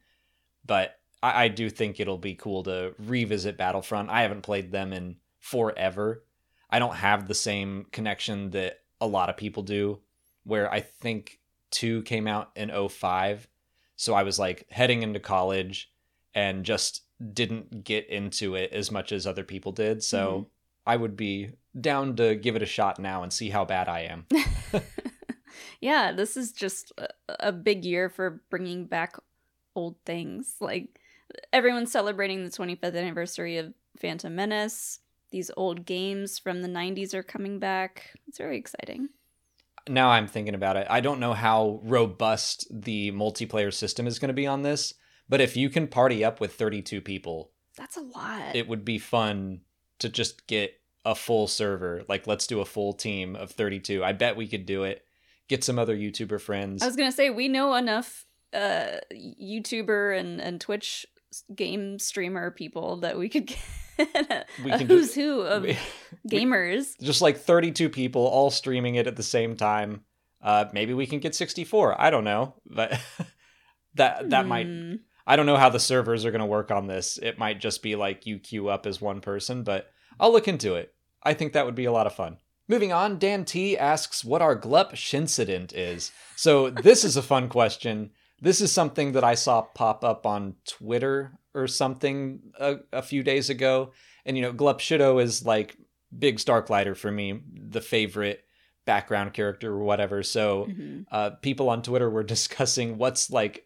But 0.66 1.00
I, 1.24 1.46
I 1.46 1.48
do 1.48 1.70
think 1.70 2.00
it'll 2.00 2.18
be 2.18 2.36
cool 2.36 2.64
to 2.64 2.94
revisit 3.00 3.58
Battlefront. 3.58 4.10
I 4.10 4.22
haven't 4.22 4.42
played 4.44 4.72
them 4.72 4.94
in 4.94 5.18
forever. 5.40 6.24
I 6.70 6.80
don't 6.80 6.96
have 6.96 7.28
the 7.28 7.34
same 7.34 7.86
connection 7.92 8.52
that 8.52 8.82
a 9.00 9.08
lot 9.08 9.30
of 9.30 9.38
people 9.38 9.64
do, 9.64 10.00
where 10.44 10.72
I 10.72 10.82
think 10.82 11.40
2 11.72 12.02
came 12.04 12.28
out 12.28 12.52
in 12.56 12.70
05. 12.90 13.48
So 13.96 14.14
I 14.14 14.24
was 14.24 14.38
like 14.38 14.68
heading 14.70 15.02
into 15.04 15.20
college 15.20 15.92
and 16.36 16.64
just 16.66 17.04
didn't 17.34 17.84
get 17.84 18.08
into 18.10 18.56
it 18.56 18.72
as 18.74 18.92
much 18.92 19.12
as 19.12 19.26
other 19.26 19.44
people 19.44 19.72
did. 19.72 20.04
So 20.04 20.42
Mhm. 20.42 20.46
I 20.86 20.96
would 20.98 21.18
be 21.18 21.52
down 21.80 22.16
to 22.18 22.36
give 22.36 22.56
it 22.56 22.62
a 22.62 22.68
shot 22.68 23.00
now 23.00 23.24
and 23.24 23.34
see 23.34 23.50
how 23.50 23.66
bad 23.66 23.88
I 23.90 24.02
am. 24.02 24.26
yeah, 25.82 26.12
this 26.12 26.36
is 26.38 26.52
just 26.52 26.92
a, 26.98 27.08
a 27.40 27.52
big 27.52 27.86
year 27.86 28.10
for 28.10 28.42
bringing 28.50 28.86
back 28.86 29.16
old 29.76 29.96
things. 30.06 30.56
Like 30.60 31.00
everyone's 31.54 31.92
celebrating 31.92 32.44
the 32.44 32.50
25th 32.52 32.96
anniversary 32.96 33.58
of 33.58 33.74
Phantom 34.00 34.34
Menace. 34.34 35.00
These 35.32 35.52
old 35.58 35.86
games 35.86 36.40
from 36.40 36.62
the 36.62 36.68
90s 36.70 37.14
are 37.14 37.24
coming 37.24 37.60
back. 37.60 38.12
It's 38.28 38.38
very 38.38 38.58
exciting. 38.58 39.10
now 39.90 40.10
I'm 40.10 40.28
thinking 40.28 40.56
about 40.56 40.78
it. 40.78 40.88
I 40.90 41.00
don't 41.02 41.20
know 41.20 41.34
how 41.34 41.80
robust 41.84 42.66
the 42.72 43.12
multiplayer 43.12 43.74
system 43.74 44.08
is 44.08 44.20
going 44.20 44.30
to 44.30 44.34
be 44.34 44.48
on 44.48 44.62
this, 44.64 44.94
but 45.30 45.42
if 45.42 45.58
you 45.58 45.70
can 45.70 45.88
party 45.88 46.24
up 46.24 46.40
with 46.40 46.54
32 46.54 47.02
people, 47.02 47.52
That's 47.76 47.98
a 47.98 48.02
lot. 48.02 48.56
it 48.56 48.68
would 48.68 48.86
be 48.86 48.98
fun 49.00 49.62
to 50.00 50.10
just 50.10 50.48
get 50.48 50.80
a 51.06 51.14
full 51.16 51.48
server. 51.48 52.04
Like, 52.08 52.26
let's 52.28 52.48
do 52.48 52.60
a 52.62 52.66
full 52.66 52.94
team 52.94 53.36
of 53.36 53.52
32. 53.52 54.04
I 54.04 54.14
bet 54.14 54.36
we 54.38 54.48
could 54.48 54.66
do 54.66 54.84
it. 54.84 55.06
Get 55.48 55.64
some 55.64 55.80
other 55.80 55.96
YouTuber 55.96 56.42
friends. 56.42 56.82
I 56.84 56.86
was 56.88 56.96
gonna 56.96 57.12
say 57.12 57.30
we 57.30 57.48
know 57.48 57.76
enough 57.76 58.26
uh 58.54 58.98
YouTuber 59.14 60.18
and 60.20 60.40
and 60.42 60.60
Twitch 60.62 61.06
game 61.54 62.00
streamer 62.00 62.52
people 62.52 62.98
that 63.02 63.18
we 63.18 63.30
could 63.30 63.48
get 63.98 64.16
a, 64.32 64.46
We 64.64 64.72
a 64.72 64.78
do- 64.80 64.86
who's 64.86 65.14
who 65.14 65.42
of 65.56 65.66
gamers. 66.30 67.00
just 67.02 67.22
like 67.22 67.38
32 67.38 67.90
people 67.90 68.26
all 68.26 68.50
streaming 68.50 68.96
it 68.96 69.08
at 69.08 69.16
the 69.16 69.24
same 69.24 69.56
time. 69.56 70.02
Uh, 70.42 70.66
maybe 70.72 70.94
we 70.94 71.08
can 71.08 71.20
get 71.20 71.34
64. 71.36 72.00
I 72.00 72.10
don't 72.10 72.24
know, 72.24 72.56
but 72.66 73.00
that 73.96 74.30
that 74.30 74.46
might 74.48 74.68
Hmm. 74.68 74.96
I 75.26 75.36
don't 75.36 75.46
know 75.46 75.58
how 75.58 75.70
the 75.70 75.80
servers 75.80 76.24
are 76.24 76.32
going 76.32 76.40
to 76.40 76.46
work 76.46 76.72
on 76.72 76.88
this. 76.88 77.18
It 77.22 77.38
might 77.38 77.60
just 77.60 77.84
be 77.84 77.98
like 77.98 78.26
you 78.26 78.40
queue 78.40 78.70
up 78.70 78.86
as 78.86 79.02
one 79.02 79.20
person, 79.20 79.64
but 79.64 79.92
I'll 80.22 80.32
look 80.32 80.48
into 80.48 80.76
it. 80.76 80.94
I 81.22 81.34
think 81.34 81.52
that 81.52 81.66
would 81.66 81.76
be 81.76 81.84
a 81.84 81.92
lot 81.92 82.08
of 82.08 82.16
fun. 82.16 82.38
Moving 82.68 82.92
on, 82.92 83.18
Dan 83.20 83.46
T 83.46 83.78
asks 83.78 84.26
what 84.26 84.42
our 84.42 84.56
Glup 84.56 84.94
Shincident 84.94 85.72
is. 85.74 86.12
So 86.36 86.70
this 86.70 87.04
is 87.04 87.16
a 87.18 87.22
fun 87.22 87.48
question. 87.58 88.12
This 88.42 88.62
is 88.62 88.72
something 88.72 89.14
that 89.14 89.24
I 89.24 89.36
saw 89.36 89.62
pop 89.62 90.04
up 90.04 90.26
on 90.26 90.56
Twitter 90.68 91.32
or 91.56 91.68
something 91.68 92.40
a, 92.60 92.76
a 92.92 93.02
few 93.02 93.24
days 93.24 93.50
ago. 93.50 93.94
And 94.26 94.36
you 94.38 94.44
know, 94.44 94.52
Glup 94.54 94.80
Shitto 94.80 95.22
is 95.24 95.46
like 95.46 95.78
big 96.18 96.38
Starklighter 96.38 96.96
for 96.96 97.12
me, 97.12 97.42
the 97.54 97.82
favorite 97.82 98.44
background 98.86 99.34
character 99.34 99.72
or 99.74 99.80
whatever. 99.84 100.22
So 100.24 100.68
Mhm. 100.70 101.06
uh, 101.12 101.30
people 101.42 101.70
on 101.70 101.82
Twitter 101.82 102.10
were 102.10 102.24
discussing 102.36 102.98
what's 102.98 103.30
like 103.32 103.66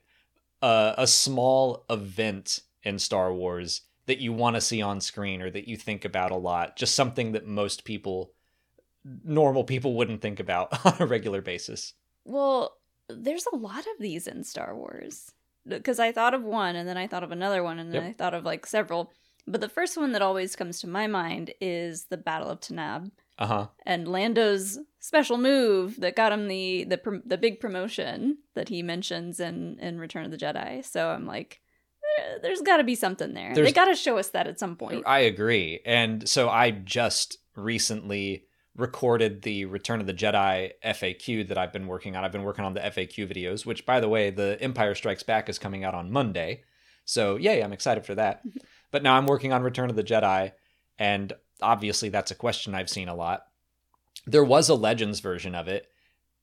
a, 0.61 0.93
a 0.99 1.07
small 1.07 1.85
event 1.89 2.59
in 2.83 2.97
Star 2.99 3.33
Wars 3.33 3.81
that 4.05 4.19
you 4.19 4.33
want 4.33 4.55
to 4.55 4.61
see 4.61 4.81
on 4.81 4.99
screen 5.01 5.41
or 5.41 5.49
that 5.51 5.67
you 5.67 5.75
think 5.77 6.05
about 6.05 6.31
a 6.31 6.35
lot. 6.35 6.75
Just 6.77 6.95
something 6.95 7.33
that 7.33 7.45
most 7.45 7.83
people, 7.83 8.31
normal 9.23 9.63
people, 9.63 9.95
wouldn't 9.95 10.21
think 10.21 10.39
about 10.39 10.85
on 10.85 10.95
a 10.99 11.05
regular 11.05 11.41
basis. 11.41 11.93
Well, 12.25 12.75
there's 13.09 13.45
a 13.51 13.55
lot 13.55 13.79
of 13.79 13.99
these 13.99 14.27
in 14.27 14.43
Star 14.43 14.75
Wars. 14.75 15.31
Because 15.67 15.99
I 15.99 16.11
thought 16.11 16.33
of 16.33 16.43
one 16.43 16.75
and 16.75 16.87
then 16.89 16.97
I 16.97 17.05
thought 17.05 17.23
of 17.23 17.31
another 17.31 17.61
one 17.61 17.77
and 17.77 17.93
then 17.93 18.01
Yep. 18.03 18.09
I 18.09 18.13
thought 18.13 18.33
of 18.33 18.43
like 18.45 18.65
several. 18.65 19.11
But 19.47 19.61
the 19.61 19.69
first 19.69 19.95
one 19.97 20.11
that 20.13 20.21
always 20.21 20.55
comes 20.55 20.79
to 20.81 20.87
my 20.87 21.05
mind 21.07 21.53
is 21.61 22.05
the 22.05 22.17
Battle 22.17 22.49
of 22.49 22.59
Taanab 22.61 23.11
Uh 23.37 23.45
huh. 23.45 23.67
and 23.85 24.07
Lando's 24.07 24.79
special 24.99 25.37
move 25.37 25.99
that 25.99 26.15
got 26.15 26.31
him 26.31 26.47
the 26.47 26.83
the 26.85 27.21
the 27.25 27.37
big 27.37 27.59
promotion 27.59 28.37
that 28.55 28.69
he 28.69 28.81
mentions 28.81 29.39
in 29.39 29.77
in 29.79 29.99
Return 29.99 30.25
of 30.25 30.31
the 30.31 30.37
Jedi. 30.37 30.83
So 30.85 31.09
I'm 31.09 31.25
like 31.27 31.59
eh, 32.19 32.37
there's 32.41 32.61
got 32.61 32.77
to 32.77 32.83
be 32.83 32.95
something 32.95 33.33
there. 33.35 33.53
There's- 33.53 33.67
they 33.69 33.73
got 33.73 33.85
to 33.85 33.95
show 33.95 34.17
us 34.17 34.29
that 34.29 34.47
at 34.47 34.57
some 34.59 34.75
point. 34.75 35.03
I 35.05 35.19
agree. 35.19 35.81
And 35.85 36.27
so 36.27 36.49
I 36.49 36.71
just 36.71 37.37
recently 37.55 38.45
recorded 38.75 39.41
the 39.41 39.65
Return 39.65 39.99
of 39.99 40.07
the 40.07 40.13
Jedi 40.13 40.71
FAQ 40.83 41.47
that 41.49 41.57
I've 41.57 41.73
been 41.73 41.87
working 41.87 42.15
on. 42.15 42.23
I've 42.23 42.31
been 42.31 42.43
working 42.43 42.65
on 42.65 42.73
the 42.73 42.79
FAQ 42.79 43.29
videos, 43.29 43.65
which, 43.65 43.85
by 43.85 43.99
the 43.99 44.09
way, 44.09 44.29
the 44.29 44.57
Empire 44.61 44.95
Strikes 44.95 45.23
Back 45.23 45.49
is 45.49 45.59
coming 45.59 45.83
out 45.83 45.93
on 45.93 46.11
Monday. 46.11 46.63
So, 47.05 47.35
yay, 47.35 47.61
I'm 47.61 47.73
excited 47.73 48.05
for 48.05 48.15
that. 48.15 48.43
but 48.91 49.03
now 49.03 49.17
I'm 49.17 49.25
working 49.25 49.51
on 49.51 49.63
Return 49.63 49.89
of 49.89 49.95
the 49.95 50.03
Jedi, 50.03 50.53
and 50.97 51.33
obviously 51.61 52.09
that's 52.09 52.31
a 52.31 52.35
question 52.35 52.73
I've 52.73 52.89
seen 52.89 53.09
a 53.09 53.15
lot. 53.15 53.45
There 54.25 54.43
was 54.43 54.69
a 54.69 54.75
Legends 54.75 55.19
version 55.19 55.55
of 55.55 55.67
it, 55.67 55.87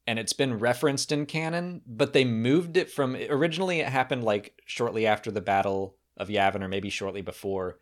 and 0.06 0.18
it's 0.18 0.32
been 0.32 0.58
referenced 0.58 1.12
in 1.12 1.26
canon, 1.26 1.82
but 1.86 2.12
they 2.12 2.24
moved 2.24 2.76
it 2.76 2.90
from 2.90 3.14
originally 3.14 3.80
it 3.80 3.88
happened 3.88 4.24
like 4.24 4.60
shortly 4.66 5.06
after 5.06 5.30
the 5.30 5.40
Battle 5.40 5.96
of 6.16 6.28
Yavin, 6.28 6.62
or 6.62 6.68
maybe 6.68 6.90
shortly 6.90 7.22
before. 7.22 7.78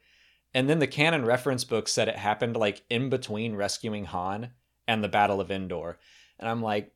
And 0.55 0.71
then 0.71 0.79
the 0.79 0.87
canon 0.87 1.25
reference 1.25 1.65
book 1.65 1.89
said 1.89 2.09
it 2.09 2.17
happened 2.17 2.57
like 2.57 2.83
in 2.89 3.11
between 3.11 3.57
rescuing 3.57 4.07
Han 4.07 4.51
and 4.89 5.03
the 5.03 5.09
Battle 5.09 5.41
of 5.41 5.51
Endor. 5.51 5.99
And 6.39 6.49
I'm 6.49 6.63
like, 6.63 6.93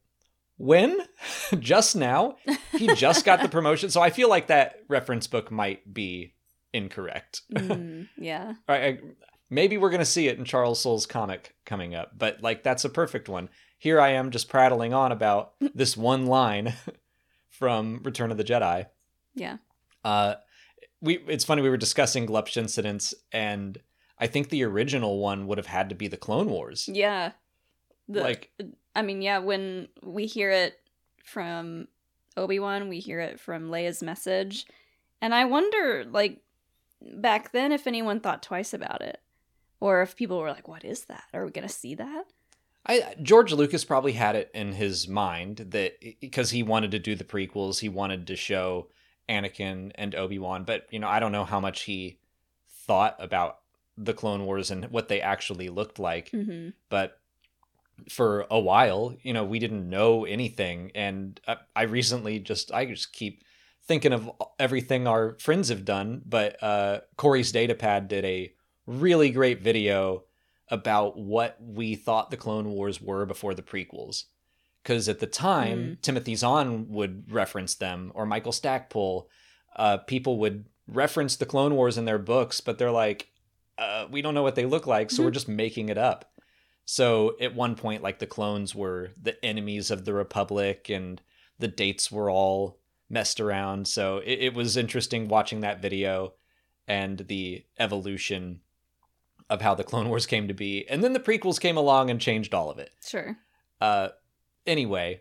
when? 0.56 0.98
just 1.58 1.96
now? 1.96 2.36
He 2.72 2.88
just 2.94 3.24
got 3.24 3.42
the 3.42 3.48
promotion. 3.50 3.90
So 3.90 4.00
I 4.00 4.10
feel 4.10 4.28
like 4.28 4.48
that 4.48 4.80
reference 4.88 5.26
book 5.26 5.50
might 5.50 5.92
be 5.92 6.34
incorrect. 6.72 7.42
Mm, 7.52 8.08
yeah. 8.16 8.54
I, 8.68 8.74
I, 8.74 8.98
maybe 9.50 9.76
we're 9.76 9.90
going 9.90 10.00
to 10.00 10.04
see 10.06 10.28
it 10.28 10.38
in 10.38 10.44
Charles 10.44 10.80
Soule's 10.80 11.06
comic 11.06 11.54
coming 11.66 11.94
up, 11.94 12.12
but 12.16 12.42
like 12.42 12.62
that's 12.62 12.84
a 12.84 12.88
perfect 12.88 13.28
one. 13.28 13.48
Here 13.78 14.00
I 14.00 14.10
am 14.10 14.30
just 14.30 14.48
prattling 14.48 14.94
on 14.94 15.12
about 15.12 15.52
this 15.60 15.96
one 15.96 16.26
line 16.26 16.74
from 17.50 18.00
Return 18.02 18.30
of 18.30 18.36
the 18.36 18.44
Jedi. 18.44 18.86
Yeah. 19.34 19.56
Uh, 20.04 20.34
we 21.00 21.18
it's 21.26 21.44
funny 21.44 21.62
we 21.62 21.70
were 21.70 21.76
discussing 21.76 22.26
Glupsh 22.26 22.56
incidents, 22.56 23.14
and 23.32 23.78
I 24.18 24.26
think 24.26 24.48
the 24.48 24.64
original 24.64 25.18
one 25.18 25.46
would 25.46 25.58
have 25.58 25.66
had 25.66 25.88
to 25.88 25.94
be 25.94 26.08
the 26.08 26.16
Clone 26.16 26.50
Wars. 26.50 26.88
Yeah. 26.92 27.32
The, 28.08 28.20
like 28.20 28.50
I 28.94 29.02
mean, 29.02 29.22
yeah, 29.22 29.38
when 29.38 29.88
we 30.02 30.26
hear 30.26 30.50
it 30.50 30.78
from 31.24 31.88
Obi-Wan, 32.36 32.88
we 32.88 32.98
hear 32.98 33.20
it 33.20 33.38
from 33.38 33.70
Leia's 33.70 34.02
message. 34.02 34.66
And 35.22 35.34
I 35.34 35.44
wonder 35.44 36.04
like 36.10 36.40
back 37.00 37.52
then 37.52 37.72
if 37.72 37.86
anyone 37.86 38.20
thought 38.20 38.42
twice 38.42 38.74
about 38.74 39.00
it 39.00 39.20
or 39.80 40.02
if 40.02 40.16
people 40.16 40.38
were 40.38 40.50
like, 40.50 40.68
"What 40.68 40.84
is 40.84 41.04
that? 41.06 41.24
Are 41.32 41.44
we 41.44 41.50
going 41.50 41.66
to 41.66 41.72
see 41.72 41.94
that?" 41.94 42.24
I 42.86 43.14
George 43.22 43.52
Lucas 43.52 43.84
probably 43.84 44.12
had 44.12 44.36
it 44.36 44.50
in 44.54 44.72
his 44.72 45.08
mind 45.08 45.58
that 45.70 45.94
because 46.20 46.50
he 46.50 46.62
wanted 46.62 46.90
to 46.92 46.98
do 46.98 47.14
the 47.14 47.24
prequels, 47.24 47.80
he 47.80 47.88
wanted 47.88 48.26
to 48.26 48.36
show 48.36 48.88
Anakin 49.30 49.92
and 49.94 50.14
Obi-Wan, 50.14 50.64
but 50.64 50.86
you 50.90 50.98
know, 50.98 51.08
I 51.08 51.20
don't 51.20 51.32
know 51.32 51.44
how 51.44 51.60
much 51.60 51.82
he 51.82 52.18
thought 52.86 53.16
about 53.18 53.58
the 53.96 54.14
Clone 54.14 54.44
Wars 54.44 54.70
and 54.70 54.86
what 54.86 55.08
they 55.08 55.20
actually 55.20 55.68
looked 55.68 55.98
like. 55.98 56.30
Mhm. 56.30 56.72
But 56.88 57.18
for 58.08 58.46
a 58.50 58.58
while, 58.58 59.14
you 59.22 59.32
know, 59.32 59.44
we 59.44 59.58
didn't 59.58 59.88
know 59.88 60.24
anything 60.24 60.90
and 60.94 61.38
I, 61.46 61.56
I 61.76 61.82
recently 61.82 62.38
just 62.38 62.72
I 62.72 62.86
just 62.86 63.12
keep 63.12 63.44
thinking 63.84 64.12
of 64.12 64.30
everything 64.58 65.06
our 65.06 65.36
friends 65.38 65.68
have 65.68 65.84
done, 65.84 66.22
but 66.26 66.62
uh 66.62 67.00
Corey's 67.16 67.52
Datapad 67.52 68.08
did 68.08 68.24
a 68.24 68.52
really 68.86 69.30
great 69.30 69.60
video 69.62 70.24
about 70.68 71.18
what 71.18 71.56
we 71.60 71.94
thought 71.94 72.30
the 72.30 72.36
Clone 72.36 72.70
Wars 72.70 73.00
were 73.00 73.26
before 73.26 73.54
the 73.54 73.62
prequels. 73.62 74.24
Because 74.82 75.08
at 75.08 75.18
the 75.18 75.26
time, 75.26 75.98
Timothy 76.00 76.34
Zahn 76.34 76.88
would 76.88 77.30
reference 77.30 77.74
them, 77.74 78.12
or 78.14 78.24
Michael 78.24 78.52
Stackpole. 78.52 79.28
Uh, 79.76 79.98
people 79.98 80.38
would 80.38 80.64
reference 80.88 81.36
the 81.36 81.46
Clone 81.46 81.74
Wars 81.74 81.98
in 81.98 82.06
their 82.06 82.18
books, 82.18 82.60
but 82.60 82.78
they're 82.78 82.90
like, 82.90 83.28
uh, 83.76 84.06
we 84.10 84.22
don't 84.22 84.34
know 84.34 84.42
what 84.42 84.54
they 84.54 84.66
look 84.66 84.86
like, 84.86 85.10
so 85.10 85.22
we're 85.22 85.30
just 85.30 85.48
making 85.48 85.88
it 85.88 85.98
up. 85.98 86.32
So 86.86 87.36
at 87.40 87.54
one 87.54 87.76
point, 87.76 88.02
like 88.02 88.18
the 88.18 88.26
clones 88.26 88.74
were 88.74 89.10
the 89.20 89.42
enemies 89.44 89.90
of 89.90 90.04
the 90.04 90.14
Republic, 90.14 90.88
and 90.88 91.20
the 91.58 91.68
dates 91.68 92.10
were 92.10 92.30
all 92.30 92.80
messed 93.08 93.40
around. 93.40 93.86
So 93.86 94.18
it, 94.18 94.38
it 94.40 94.54
was 94.54 94.76
interesting 94.76 95.28
watching 95.28 95.60
that 95.60 95.82
video 95.82 96.34
and 96.88 97.18
the 97.18 97.64
evolution 97.78 98.60
of 99.48 99.60
how 99.60 99.74
the 99.74 99.84
Clone 99.84 100.08
Wars 100.08 100.26
came 100.26 100.48
to 100.48 100.54
be. 100.54 100.88
And 100.88 101.04
then 101.04 101.12
the 101.12 101.20
prequels 101.20 101.60
came 101.60 101.76
along 101.76 102.10
and 102.10 102.20
changed 102.20 102.54
all 102.54 102.70
of 102.70 102.78
it. 102.78 102.90
Sure. 103.06 103.36
Uh, 103.80 104.08
anyway, 104.70 105.20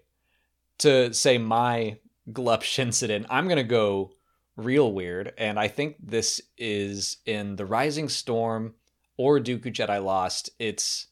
to 0.79 1.13
say 1.13 1.37
my 1.37 1.97
Glupsh 2.31 2.79
incident, 2.87 3.25
I'm 3.29 3.45
going 3.45 3.57
to 3.57 3.63
go 3.63 4.11
real 4.55 4.91
weird. 4.93 5.33
And 5.37 5.59
I 5.59 5.67
think 5.67 5.95
this 5.99 6.41
is 6.57 7.17
in 7.25 7.55
The 7.55 7.65
Rising 7.65 8.09
Storm 8.09 8.75
or 9.17 9.39
Dooku 9.39 9.73
Jedi 9.73 10.03
Lost. 10.03 10.49
It's 10.59 11.07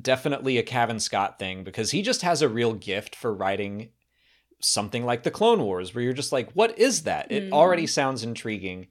definitely 0.00 0.58
a 0.58 0.62
Cavan 0.62 1.00
Scott 1.00 1.38
thing 1.38 1.64
because 1.64 1.90
he 1.90 2.02
just 2.02 2.22
has 2.22 2.42
a 2.42 2.48
real 2.48 2.74
gift 2.74 3.16
for 3.16 3.34
writing 3.34 3.90
something 4.60 5.04
like 5.04 5.22
the 5.22 5.30
Clone 5.30 5.62
Wars, 5.62 5.94
where 5.94 6.02
you're 6.02 6.12
just 6.12 6.32
like, 6.32 6.50
what 6.52 6.76
is 6.78 7.04
that? 7.04 7.30
It 7.30 7.44
Mm. 7.44 7.52
already 7.52 7.86
sounds 7.86 8.24
intriguing. 8.24 8.88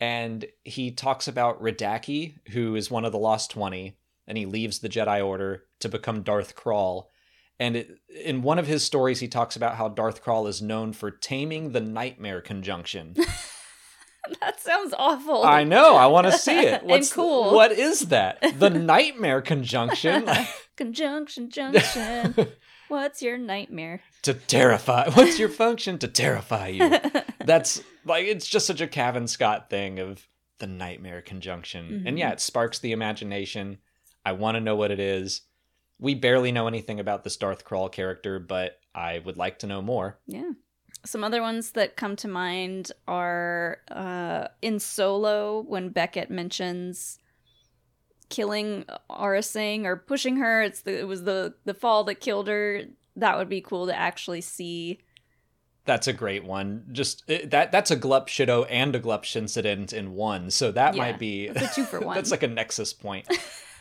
And 0.00 0.46
he 0.62 0.92
talks 0.92 1.26
about 1.26 1.60
Radaki, 1.60 2.36
who 2.50 2.76
is 2.76 2.88
one 2.90 3.04
of 3.04 3.10
the 3.10 3.18
Lost 3.18 3.50
20, 3.50 3.96
and 4.28 4.38
he 4.38 4.46
leaves 4.46 4.78
the 4.78 4.88
Jedi 4.88 5.24
Order 5.26 5.64
to 5.80 5.88
become 5.88 6.22
Darth 6.22 6.54
Krall. 6.54 7.06
And 7.60 7.76
it, 7.76 7.98
in 8.24 8.42
one 8.42 8.58
of 8.58 8.66
his 8.66 8.84
stories, 8.84 9.20
he 9.20 9.28
talks 9.28 9.56
about 9.56 9.74
how 9.76 9.88
Darth 9.88 10.22
Krall 10.22 10.48
is 10.48 10.62
known 10.62 10.92
for 10.92 11.10
taming 11.10 11.72
the 11.72 11.80
Nightmare 11.80 12.40
Conjunction. 12.40 13.14
that 14.40 14.60
sounds 14.60 14.94
awful. 14.96 15.42
I 15.44 15.64
know. 15.64 15.96
I 15.96 16.06
want 16.06 16.26
to 16.26 16.32
see 16.38 16.58
it. 16.60 16.80
And 16.82 16.90
What's 16.90 17.12
cool. 17.12 17.54
What 17.54 17.72
is 17.72 18.08
that? 18.08 18.40
The 18.58 18.70
Nightmare 18.94 19.40
Conjunction 19.42 20.28
Conjunction, 20.76 21.50
junction. 21.50 22.34
What's 22.88 23.20
your 23.22 23.36
nightmare? 23.38 24.00
to 24.22 24.34
terrify. 24.34 25.10
What's 25.10 25.38
your 25.38 25.48
function 25.48 25.98
to 25.98 26.08
terrify 26.08 26.68
you? 26.68 27.00
That's 27.44 27.82
like 28.04 28.26
it's 28.26 28.46
just 28.46 28.66
such 28.66 28.80
a 28.80 28.86
Cavan 28.86 29.26
Scott 29.28 29.68
thing 29.70 29.98
of 29.98 30.26
the 30.58 30.66
Nightmare 30.66 31.20
Conjunction, 31.22 32.02
and 32.06 32.16
Mhm. 32.16 32.18
yeah, 32.18 32.30
it 32.32 32.40
sparks 32.40 32.78
the 32.78 32.92
imagination. 32.92 33.78
I 34.24 34.32
want 34.32 34.56
to 34.56 34.60
know 34.60 34.74
what 34.76 34.90
it 34.90 34.98
is. 35.00 35.42
We 36.00 36.14
barely 36.14 36.52
know 36.52 36.66
anything 36.68 37.00
about 37.00 37.24
this 37.24 37.36
Darth 37.36 37.64
Krall 37.64 37.90
character, 37.90 38.38
but 38.38 38.78
I 38.94 39.18
would 39.20 39.36
like 39.36 39.58
to 39.60 39.66
know 39.66 39.82
more. 39.82 40.18
Yeah. 40.26 40.52
Some 41.04 41.22
other 41.24 41.40
ones 41.42 41.72
that 41.72 41.96
come 41.96 42.16
to 42.16 42.28
mind 42.28 42.92
are 43.06 43.78
uh, 43.90 44.48
in 44.62 44.78
Solo 44.80 45.62
when 45.62 45.90
Beckett 45.90 46.30
mentions 46.30 47.18
killing 48.28 48.84
Aurra 49.10 49.44
Sing 49.44 49.86
or 49.86 49.96
pushing 49.96 50.36
her. 50.36 50.62
It's 50.62 50.82
the, 50.82 50.98
it 50.98 51.06
was 51.06 51.24
the 51.24 51.54
the 51.64 51.74
fall 51.74 52.04
that 52.04 52.16
killed 52.16 52.48
her. 52.48 52.82
That 53.16 53.38
would 53.38 53.48
be 53.48 53.60
cool 53.60 53.86
to 53.86 53.96
actually 53.96 54.40
see. 54.40 55.00
That's 55.84 56.06
a 56.06 56.12
great 56.12 56.44
one. 56.44 56.84
Just 56.92 57.26
that 57.28 57.72
that's 57.72 57.90
a 57.90 57.96
Glup 57.96 58.28
Shitto 58.28 58.66
and 58.68 58.94
a 58.94 58.98
Glup 58.98 59.24
incident 59.34 59.92
in 59.92 60.12
one. 60.12 60.50
So 60.50 60.70
that 60.72 60.94
Yeah, 60.94 61.02
might 61.02 61.18
be 61.18 61.46
It's 61.46 61.62
a 61.62 61.74
two 61.74 61.84
for 61.84 62.00
one. 62.04 62.14
that's 62.14 62.30
like 62.30 62.42
a 62.42 62.48
nexus 62.48 62.92
point. 62.92 63.26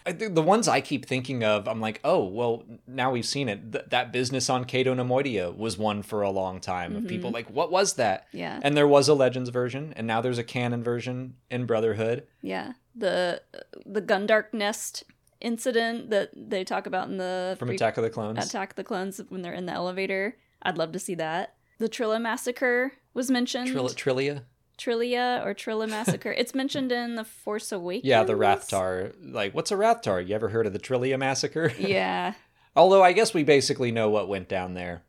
I 0.07 0.13
think 0.13 0.33
the 0.35 0.41
ones 0.41 0.67
I 0.67 0.81
keep 0.81 1.05
thinking 1.05 1.43
of, 1.43 1.67
I'm 1.67 1.81
like, 1.81 1.99
oh, 2.03 2.23
well, 2.23 2.63
now 2.87 3.11
we've 3.11 3.25
seen 3.25 3.49
it. 3.49 3.71
Th- 3.71 3.85
that 3.89 4.11
business 4.11 4.49
on 4.49 4.63
Cato 4.65 4.95
Neimoidia 4.95 5.55
was 5.55 5.77
one 5.77 6.01
for 6.01 6.21
a 6.21 6.29
long 6.31 6.59
time 6.59 6.95
of 6.95 7.07
people 7.07 7.29
Mhm. 7.29 7.33
like, 7.33 7.49
what 7.49 7.69
was 7.71 7.93
that? 7.95 8.27
yeah, 8.31 8.59
And 8.63 8.75
there 8.77 8.87
was 8.87 9.07
a 9.07 9.13
Legends 9.13 9.49
version, 9.49 9.93
and 9.97 10.07
now 10.07 10.21
there's 10.21 10.37
a 10.37 10.43
canon 10.43 10.83
version 10.83 11.35
in 11.51 11.65
Brotherhood. 11.65 12.25
yeah. 12.41 12.73
The 12.95 13.43
the 13.85 14.01
Gundark 14.01 14.53
Nest 14.53 15.03
incident 15.39 16.09
that 16.09 16.29
they 16.35 16.63
talk 16.63 16.87
about 16.87 17.07
in 17.09 17.17
the 17.17 17.55
From 17.59 17.67
pre- 17.67 17.75
Attack 17.75 17.97
of 17.97 18.03
the 18.03 18.09
Clones. 18.09 18.43
Attack 18.43 18.73
the 18.75 18.83
Clones 18.83 19.21
when 19.29 19.43
they're 19.43 19.53
in 19.53 19.67
the 19.67 19.71
elevator. 19.73 20.35
I'd 20.63 20.77
love 20.79 20.91
to 20.93 20.99
see 20.99 21.13
that. 21.15 21.53
The 21.77 21.87
Trilla 21.89 22.19
massacre 22.19 22.93
was 23.13 23.29
mentioned. 23.29 23.67
Trilla, 23.69 23.93
Trillia? 23.93 24.41
Trillia 24.77 25.43
or 25.45 25.53
Trilla 25.53 25.89
massacre. 25.89 26.31
it's 26.31 26.53
mentioned 26.53 26.91
in 26.91 27.15
the 27.15 27.23
Force 27.23 27.71
Awakens. 27.71 28.05
Yeah, 28.07 28.23
the 28.23 28.33
Rathtar. 28.33 29.13
Like, 29.21 29.53
what's 29.55 29.71
a 29.71 29.75
Rathtar? 29.75 30.25
You 30.27 30.35
ever 30.35 30.49
heard 30.49 30.67
of 30.67 30.73
the 30.73 30.79
Trillia 30.79 31.17
massacre? 31.17 31.71
Yeah, 31.79 32.33
Although 32.75 33.01
I 33.03 33.11
guess 33.13 33.33
we 33.33 33.43
basically 33.43 33.91
know 33.91 34.09
what 34.09 34.29
went 34.29 34.47
down 34.47 34.75
there. 34.75 35.01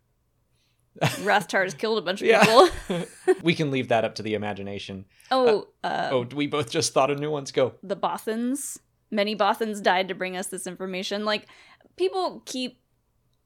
Rathtar's 1.00 1.75
killed 1.75 1.98
a 1.98 2.02
bunch 2.02 2.22
of 2.22 2.26
Yeah. 2.28 2.40
people. 2.44 3.04
we 3.42 3.54
can 3.54 3.70
leave 3.70 3.88
that 3.88 4.04
up 4.04 4.14
to 4.16 4.22
the 4.22 4.34
imagination. 4.34 5.04
Oh, 5.30 5.68
uh, 5.84 6.08
Oh, 6.10 6.26
we 6.34 6.46
both 6.46 6.70
just 6.70 6.92
thought 6.94 7.10
of 7.10 7.18
new 7.18 7.30
ones. 7.30 7.52
Go. 7.52 7.75
the 7.82 7.96
Bothans. 7.96 8.78
Many 9.10 9.37
Bothans 9.37 9.82
died 9.82 10.08
to 10.08 10.14
bring 10.14 10.37
us 10.37 10.48
this 10.48 10.66
information. 10.66 11.25
Like 11.25 11.46
people 11.96 12.42
keep 12.46 12.80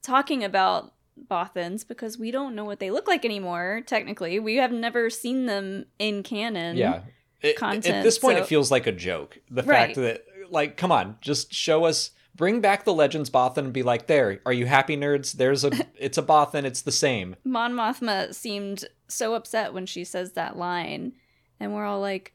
talking 0.02 0.42
about 0.44 0.94
Bothans 1.30 1.86
because 1.86 2.18
we 2.18 2.30
don't 2.30 2.54
know 2.54 2.64
what 2.64 2.80
they 2.80 2.90
look 2.90 3.06
like 3.08 3.24
anymore. 3.24 3.82
Technically, 3.86 4.38
we 4.40 4.56
have 4.56 4.72
never 4.72 5.10
seen 5.10 5.46
them 5.46 5.86
in 5.98 6.22
canon. 6.22 6.76
yeah. 6.76 7.00
It- 7.40 7.56
content, 7.56 7.86
at 7.96 8.02
this 8.04 8.18
point, 8.18 8.38
so- 8.38 8.44
it 8.44 8.46
feels 8.46 8.70
like 8.70 8.86
a 8.86 8.92
joke. 8.92 9.38
The 9.50 9.62
Right. 9.64 9.86
fact 9.88 9.96
that, 9.96 10.24
like, 10.50 10.76
come 10.76 10.92
on, 10.92 11.16
just 11.20 11.52
show 11.52 11.84
us, 11.84 12.12
bring 12.36 12.60
back 12.60 12.84
the 12.84 12.94
Legends 12.94 13.30
Bothan 13.30 13.58
and 13.58 13.72
be 13.72 13.82
like, 13.82 14.06
there, 14.06 14.40
are 14.46 14.52
you 14.52 14.66
happy, 14.66 14.96
nerds? 14.96 15.32
There's 15.32 15.64
a, 15.64 15.70
it's 15.98 16.16
a 16.18 16.22
Bothan, 16.22 16.64
it's 16.64 16.82
the 16.82 16.92
same. 16.92 17.34
Mon 17.44 17.72
Mothma 17.74 18.32
seemed 18.32 18.84
so 19.08 19.34
upset 19.34 19.74
when 19.74 19.86
she 19.86 20.04
says 20.04 20.32
that 20.34 20.56
line, 20.56 21.14
and 21.58 21.74
we're 21.74 21.84
all 21.84 22.00
like, 22.00 22.32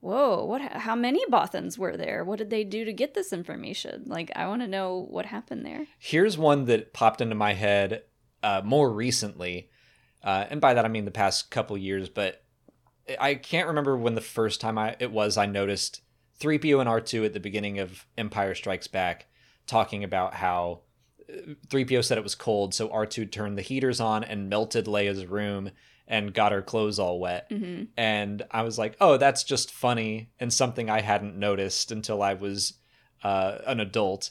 "Whoa, 0.00 0.44
what? 0.44 0.60
How 0.60 0.94
many 0.94 1.24
Bothans 1.26 1.78
were 1.78 1.96
there? 1.96 2.24
What 2.24 2.38
did 2.38 2.50
they 2.50 2.64
do 2.64 2.84
to 2.84 2.92
get 2.92 3.14
this 3.14 3.32
information? 3.32 4.04
Like, 4.06 4.30
I 4.34 4.46
want 4.48 4.62
to 4.62 4.68
know 4.68 5.06
what 5.10 5.26
happened 5.26 5.64
there." 5.64 5.86
Here's 5.98 6.36
one 6.36 6.64
that 6.66 6.92
popped 6.92 7.20
into 7.20 7.34
my 7.34 7.54
head 7.54 8.02
uh, 8.42 8.62
more 8.64 8.92
recently, 8.92 9.70
uh, 10.22 10.46
and 10.50 10.60
by 10.60 10.74
that 10.74 10.84
I 10.84 10.88
mean 10.88 11.04
the 11.04 11.10
past 11.10 11.50
couple 11.50 11.76
years. 11.76 12.08
But 12.08 12.42
I 13.18 13.34
can't 13.34 13.68
remember 13.68 13.96
when 13.96 14.14
the 14.14 14.20
first 14.20 14.60
time 14.60 14.78
I 14.78 14.96
it 14.98 15.10
was 15.10 15.36
I 15.36 15.46
noticed 15.46 16.02
3PO 16.40 16.80
and 16.80 16.88
R2 16.88 17.26
at 17.26 17.32
the 17.32 17.40
beginning 17.40 17.78
of 17.78 18.06
Empire 18.16 18.54
Strikes 18.54 18.86
Back 18.86 19.26
talking 19.66 20.04
about 20.04 20.34
how 20.34 20.80
uh, 21.28 21.54
3PO 21.68 22.04
said 22.04 22.18
it 22.18 22.24
was 22.24 22.34
cold, 22.34 22.74
so 22.74 22.88
R2 22.88 23.30
turned 23.30 23.58
the 23.58 23.62
heaters 23.62 24.00
on 24.00 24.24
and 24.24 24.48
melted 24.48 24.86
Leia's 24.86 25.26
room 25.26 25.70
and 26.10 26.34
got 26.34 26.52
her 26.52 26.60
clothes 26.60 26.98
all 26.98 27.18
wet. 27.20 27.46
hmm 27.48 27.84
And 27.96 28.42
I 28.50 28.62
was 28.62 28.78
like, 28.78 28.96
oh, 29.00 29.16
that's 29.16 29.44
just 29.44 29.70
funny 29.70 30.30
and 30.38 30.52
something 30.52 30.90
I 30.90 31.00
hadn't 31.00 31.36
noticed 31.38 31.90
until 31.92 32.22
I 32.22 32.34
was 32.34 32.74
uh, 33.22 33.58
an 33.66 33.80
adult. 33.80 34.30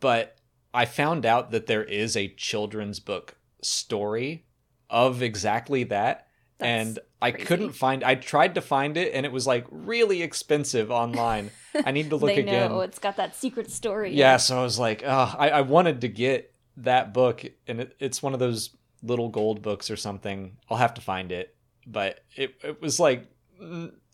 But 0.00 0.36
I 0.74 0.84
found 0.84 1.26
out 1.26 1.50
that 1.50 1.66
there 1.66 1.82
is 1.84 2.16
a 2.16 2.28
children's 2.28 3.00
book 3.00 3.36
story 3.62 4.44
of 4.90 5.22
exactly 5.22 5.84
that. 5.84 6.28
and 6.60 6.98
I 7.20 7.30
crazy. 7.32 7.46
couldn't 7.46 7.72
find 7.72 8.04
I 8.04 8.14
tried 8.14 8.54
to 8.54 8.60
find 8.60 8.96
it 8.96 9.12
and 9.14 9.26
it 9.26 9.32
was 9.32 9.46
like 9.46 9.66
really 9.70 10.22
expensive 10.22 10.90
online. 10.90 11.50
I 11.74 11.90
need 11.92 12.10
to 12.10 12.16
look 12.22 12.34
they 12.34 12.40
again. 12.40 12.70
know 12.70 12.80
it's 12.82 12.98
got 12.98 13.16
that 13.16 13.34
secret 13.34 13.70
story. 13.70 14.14
Yeah, 14.14 14.36
so 14.38 14.58
I 14.58 14.62
was 14.62 14.78
like, 14.78 15.02
oh, 15.04 15.34
I, 15.38 15.50
I 15.50 15.60
wanted 15.62 16.00
to 16.02 16.08
get 16.08 16.52
that 16.78 17.12
book, 17.14 17.42
and 17.66 17.80
it, 17.80 17.96
it's 17.98 18.22
one 18.22 18.34
of 18.34 18.38
those 18.38 18.70
little 19.02 19.28
gold 19.28 19.62
books 19.62 19.90
or 19.90 19.96
something. 19.96 20.56
I'll 20.68 20.78
have 20.78 20.94
to 20.94 21.00
find 21.00 21.32
it, 21.32 21.54
but 21.86 22.20
it 22.34 22.54
it 22.62 22.80
was 22.80 22.98
like 23.00 23.26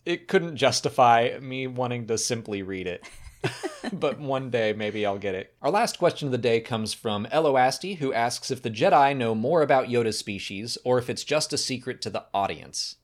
it 0.05 0.27
couldn't 0.27 0.57
justify 0.57 1.37
me 1.41 1.67
wanting 1.67 2.07
to 2.07 2.17
simply 2.17 2.61
read 2.61 2.87
it. 2.87 3.03
but 3.93 4.19
one 4.19 4.49
day 4.49 4.73
maybe 4.73 5.05
I'll 5.05 5.17
get 5.17 5.35
it. 5.35 5.53
Our 5.61 5.71
last 5.71 5.99
question 5.99 6.27
of 6.27 6.31
the 6.31 6.37
day 6.37 6.61
comes 6.61 6.93
from 6.93 7.25
Eloasti, 7.27 7.97
who 7.97 8.13
asks 8.13 8.51
if 8.51 8.61
the 8.61 8.71
Jedi 8.71 9.15
know 9.15 9.35
more 9.35 9.61
about 9.61 9.87
Yoda's 9.87 10.17
species 10.17 10.77
or 10.83 10.97
if 10.97 11.09
it's 11.09 11.23
just 11.23 11.53
a 11.53 11.57
secret 11.57 12.01
to 12.01 12.09
the 12.09 12.25
audience. 12.33 12.97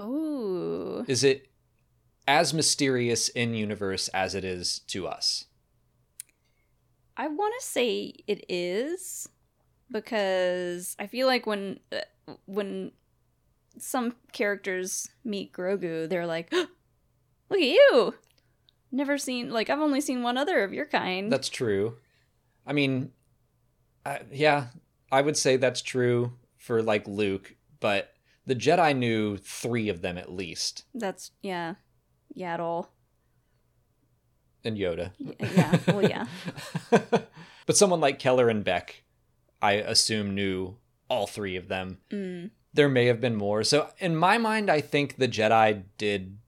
Ooh. 0.00 1.04
Is 1.08 1.24
it 1.24 1.48
as 2.28 2.52
mysterious 2.52 3.28
in 3.28 3.54
universe 3.54 4.08
as 4.08 4.34
it 4.34 4.44
is 4.44 4.80
to 4.88 5.06
us? 5.06 5.46
I 7.16 7.28
want 7.28 7.54
to 7.58 7.66
say 7.66 8.12
it 8.26 8.44
is 8.48 9.28
because 9.90 10.96
I 10.98 11.06
feel 11.06 11.26
like 11.26 11.46
when 11.46 11.80
uh, 11.92 12.34
when 12.46 12.92
some 13.78 14.14
characters 14.32 15.08
meet 15.24 15.52
Grogu, 15.52 16.08
they're 16.08 16.26
like, 16.26 16.52
"Look 16.52 16.68
at 17.52 17.60
you." 17.60 18.14
Never 18.92 19.18
seen 19.18 19.50
like 19.50 19.68
I've 19.68 19.80
only 19.80 20.00
seen 20.00 20.22
one 20.22 20.36
other 20.36 20.62
of 20.64 20.72
your 20.72 20.86
kind. 20.86 21.30
That's 21.32 21.48
true. 21.48 21.96
I 22.66 22.72
mean, 22.72 23.10
I, 24.04 24.20
yeah, 24.32 24.66
I 25.12 25.20
would 25.20 25.36
say 25.36 25.56
that's 25.56 25.82
true 25.82 26.32
for 26.56 26.82
like 26.82 27.06
Luke, 27.06 27.54
but 27.80 28.12
the 28.46 28.54
Jedi 28.56 28.96
knew 28.96 29.36
three 29.36 29.88
of 29.88 30.02
them 30.02 30.16
at 30.18 30.32
least, 30.32 30.84
That's 30.94 31.32
yeah, 31.42 31.74
Yaddle. 32.36 32.86
and 34.64 34.76
Yoda. 34.76 35.10
Yeah, 35.18 35.78
well, 35.88 36.02
yeah. 36.02 36.26
but 37.66 37.76
someone 37.76 38.00
like 38.00 38.18
Keller 38.18 38.48
and 38.48 38.64
Beck, 38.64 39.02
I 39.66 39.72
assume 39.72 40.34
knew 40.34 40.76
all 41.08 41.26
three 41.26 41.56
of 41.56 41.66
them. 41.66 41.98
Mm. 42.10 42.50
There 42.72 42.88
may 42.88 43.06
have 43.06 43.20
been 43.20 43.34
more. 43.34 43.64
So 43.64 43.88
in 43.98 44.14
my 44.14 44.38
mind, 44.38 44.70
I 44.70 44.80
think 44.80 45.16
the 45.16 45.26
Jedi 45.26 45.82
did 45.98 46.38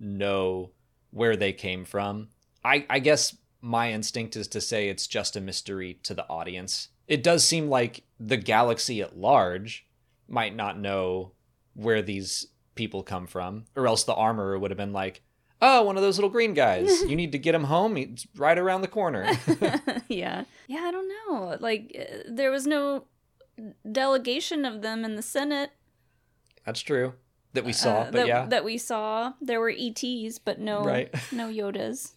know 0.00 0.70
where 1.10 1.36
they 1.36 1.52
came 1.52 1.84
from. 1.84 2.28
I, 2.64 2.86
I 2.88 2.98
guess 2.98 3.36
my 3.60 3.92
instinct 3.92 4.36
is 4.36 4.48
to 4.48 4.60
say 4.60 4.88
it's 4.88 5.06
just 5.06 5.36
a 5.36 5.40
mystery 5.40 5.98
to 6.04 6.14
the 6.14 6.26
audience. 6.28 6.88
It 7.06 7.22
does 7.22 7.44
seem 7.44 7.68
like 7.68 8.04
the 8.18 8.38
galaxy 8.38 9.02
at 9.02 9.18
large 9.18 9.86
might 10.26 10.56
not 10.56 10.78
know 10.78 11.32
where 11.74 12.00
these 12.00 12.46
people 12.74 13.02
come 13.02 13.26
from, 13.26 13.66
or 13.76 13.86
else 13.86 14.04
the 14.04 14.14
armorer 14.14 14.58
would 14.58 14.70
have 14.70 14.78
been 14.78 14.94
like, 14.94 15.20
"Oh, 15.62 15.82
one 15.82 15.96
of 15.96 16.02
those 16.02 16.18
little 16.18 16.30
green 16.30 16.52
guys. 16.54 17.02
You 17.08 17.16
need 17.16 17.32
to 17.32 17.38
get 17.38 17.54
him 17.54 17.64
home. 17.64 17.96
He's 17.96 18.26
right 18.36 18.58
around 18.58 18.82
the 18.82 18.88
corner." 18.88 19.24
yeah, 20.08 20.44
yeah. 20.66 20.80
I 20.80 20.90
don't 20.90 21.08
know. 21.08 21.56
Like 21.60 21.96
uh, 21.98 22.18
there 22.28 22.50
was 22.50 22.66
no 22.66 23.04
delegation 23.90 24.64
of 24.64 24.82
them 24.82 25.04
in 25.04 25.14
the 25.16 25.22
Senate 25.22 25.70
That's 26.66 26.80
true 26.80 27.14
that 27.54 27.64
we 27.64 27.72
saw, 27.72 28.00
uh, 28.00 28.04
but 28.06 28.12
that, 28.12 28.26
yeah, 28.26 28.46
that 28.46 28.64
we 28.64 28.78
saw. 28.78 29.32
There 29.40 29.60
were 29.60 29.72
ETs, 29.76 30.38
but 30.38 30.58
no, 30.58 30.82
Right. 30.84 31.14
no 31.32 31.48
Yodas. 31.48 32.12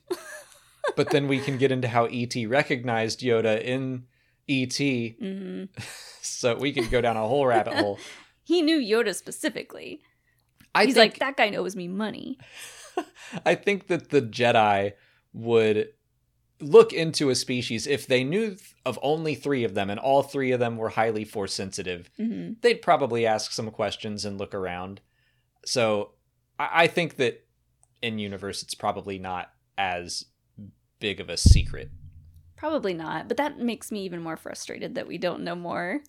but 0.95 1.10
then 1.12 1.27
we 1.27 1.39
can 1.39 1.58
get 1.58 1.71
into 1.71 1.88
how 1.89 2.05
ET 2.05 2.36
recognized 2.47 3.19
Yoda 3.19 3.62
in 3.62 4.05
ET. 4.47 4.77
hmm 5.19 5.65
So 6.21 6.55
we 6.55 6.71
could 6.71 6.89
go 6.89 7.01
down 7.01 7.17
a 7.17 7.27
whole 7.27 7.45
rabbit 7.45 7.73
hole. 7.73 7.99
He 8.43 8.62
knew 8.62 8.79
Yoda 8.79 9.13
specifically. 9.13 9.99
I 10.73 10.86
He's 10.86 10.93
think, 10.95 11.13
like, 11.13 11.19
that 11.19 11.36
guy 11.38 11.55
owes 11.58 11.75
me 11.75 11.88
money. 11.88 12.38
I 13.45 13.55
think 13.55 13.88
that 13.88 14.10
the 14.10 14.21
Jedi 14.21 14.93
would 15.34 15.89
look 16.62 16.93
into 16.93 17.29
a 17.29 17.36
species 17.36 17.86
if 17.86 18.08
they 18.08 18.23
knew 18.23 18.55
of 18.86 18.97
only 19.01 19.36
three 19.36 19.63
of 19.63 19.73
them 19.73 19.89
and 19.89 19.99
all 19.99 20.23
three 20.23 20.51
of 20.51 20.60
them 20.60 20.77
were 20.77 20.89
highly 20.89 21.25
force 21.25 21.53
sensitive. 21.53 22.10
hmm 22.17 22.53
They'd 22.62 22.81
probably 22.81 23.25
ask 23.25 23.51
some 23.51 23.71
questions 23.71 24.25
and 24.25 24.38
look 24.38 24.53
around. 24.53 25.01
So 25.65 26.12
I, 26.58 26.84
I 26.84 26.88
think 26.88 27.17
that 27.17 27.45
in 28.01 28.19
universe, 28.19 28.63
it's 28.63 28.75
probably 28.75 29.19
not 29.19 29.51
as 29.77 30.25
big 30.99 31.19
of 31.19 31.29
a 31.29 31.38
secret. 31.38 31.91
Probably 32.55 32.93
not, 32.93 33.27
but 33.27 33.38
that 33.38 33.60
makes 33.60 33.91
me 33.91 34.03
even 34.03 34.21
more 34.21 34.38
frustrated 34.38 34.95
that 34.95 35.08
we 35.08 35.17
don't 35.17 35.43
know 35.43 35.55
more. 35.55 36.01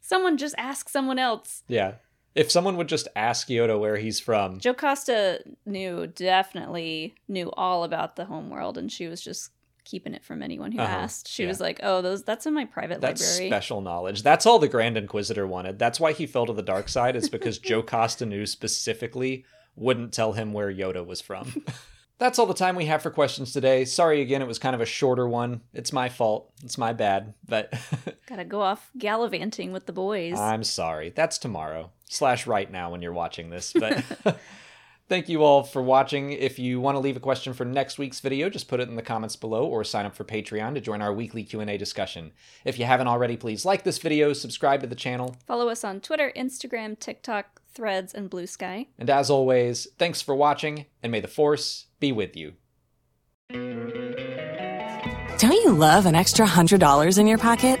Someone 0.00 0.36
just 0.36 0.54
ask 0.58 0.88
someone 0.90 1.18
else. 1.18 1.62
Yeah. 1.66 1.94
If 2.34 2.50
someone 2.50 2.76
would 2.76 2.88
just 2.88 3.06
ask 3.14 3.48
Yoda 3.48 3.78
where 3.78 3.96
he's 3.96 4.18
from, 4.20 4.58
Jocasta 4.58 5.40
knew, 5.66 6.06
definitely 6.06 7.14
knew 7.28 7.50
all 7.52 7.84
about 7.84 8.16
the 8.16 8.24
homeworld, 8.24 8.76
and 8.78 8.90
she 8.90 9.06
was 9.06 9.20
just 9.20 9.50
keeping 9.84 10.14
it 10.14 10.24
from 10.24 10.42
anyone 10.42 10.72
who 10.72 10.80
Uh-huh, 10.80 10.90
asked. 10.96 11.28
She 11.28 11.42
yeah. 11.42 11.48
was 11.48 11.60
like, 11.60 11.78
"Oh, 11.82 12.00
those 12.02 12.24
that's 12.24 12.46
in 12.46 12.54
my 12.54 12.64
private 12.64 13.00
that's 13.00 13.20
library." 13.38 13.50
special 13.50 13.80
knowledge. 13.82 14.22
That's 14.22 14.46
all 14.46 14.58
the 14.58 14.66
Grand 14.68 14.96
Inquisitor 14.96 15.46
wanted. 15.46 15.78
That's 15.78 16.00
why 16.00 16.12
he 16.12 16.26
fell 16.26 16.46
to 16.46 16.52
the 16.52 16.62
dark 16.62 16.88
side, 16.88 17.16
is 17.16 17.28
because 17.28 17.58
Joe 17.58 17.82
Costa 17.94 18.26
knew 18.26 18.46
specifically 18.46 19.44
wouldn't 19.76 20.12
tell 20.12 20.32
him 20.32 20.52
where 20.52 20.72
Yoda 20.72 21.04
was 21.06 21.20
from. 21.20 21.64
That's 22.18 22.38
all 22.38 22.46
the 22.46 22.54
time 22.54 22.76
we 22.76 22.86
have 22.86 23.02
for 23.02 23.10
questions 23.10 23.52
today. 23.52 23.84
Sorry 23.84 24.22
again, 24.22 24.40
it 24.40 24.46
was 24.46 24.60
kind 24.60 24.74
of 24.74 24.80
a 24.80 24.86
shorter 24.86 25.28
one. 25.28 25.62
It's 25.72 25.92
my 25.92 26.08
fault. 26.08 26.52
It's 26.62 26.78
my 26.78 26.92
bad. 26.92 27.34
But 27.46 27.74
Gotta 28.28 28.44
go 28.44 28.62
off 28.62 28.88
gallivanting 28.96 29.72
with 29.72 29.86
the 29.86 29.92
boys. 29.92 30.38
I'm 30.38 30.62
sorry. 30.62 31.10
That's 31.10 31.38
tomorrow 31.38 31.90
slash 32.14 32.46
right 32.46 32.70
now 32.70 32.90
when 32.90 33.02
you're 33.02 33.12
watching 33.12 33.50
this. 33.50 33.72
But 33.72 34.02
thank 35.08 35.28
you 35.28 35.42
all 35.42 35.62
for 35.62 35.82
watching. 35.82 36.32
If 36.32 36.58
you 36.58 36.80
want 36.80 36.94
to 36.94 37.00
leave 37.00 37.16
a 37.16 37.20
question 37.20 37.52
for 37.52 37.64
next 37.64 37.98
week's 37.98 38.20
video, 38.20 38.48
just 38.48 38.68
put 38.68 38.80
it 38.80 38.88
in 38.88 38.96
the 38.96 39.02
comments 39.02 39.36
below 39.36 39.66
or 39.66 39.84
sign 39.84 40.06
up 40.06 40.14
for 40.14 40.24
Patreon 40.24 40.74
to 40.74 40.80
join 40.80 41.02
our 41.02 41.12
weekly 41.12 41.42
Q&A 41.44 41.76
discussion. 41.76 42.32
If 42.64 42.78
you 42.78 42.84
haven't 42.84 43.08
already, 43.08 43.36
please 43.36 43.64
like 43.64 43.82
this 43.84 43.98
video, 43.98 44.32
subscribe 44.32 44.80
to 44.80 44.86
the 44.86 44.94
channel, 44.94 45.36
Follow 45.46 45.68
us 45.68 45.84
on 45.84 46.00
Twitter, 46.00 46.32
Instagram, 46.36 46.98
TikTok, 46.98 47.60
Threads, 47.74 48.14
and 48.14 48.30
Blue 48.30 48.46
Sky. 48.46 48.86
and 48.98 49.10
as 49.10 49.30
always, 49.30 49.88
thanks 49.98 50.22
for 50.22 50.34
watching 50.34 50.86
and 51.02 51.10
may 51.10 51.20
the 51.20 51.28
force 51.28 51.86
be 52.00 52.12
with 52.12 52.36
you. 52.36 52.52
Don't 55.38 55.52
you 55.52 55.72
love 55.72 56.06
an 56.06 56.14
extra 56.14 56.46
$100 56.46 57.18
in 57.18 57.26
your 57.26 57.38
pocket? 57.38 57.80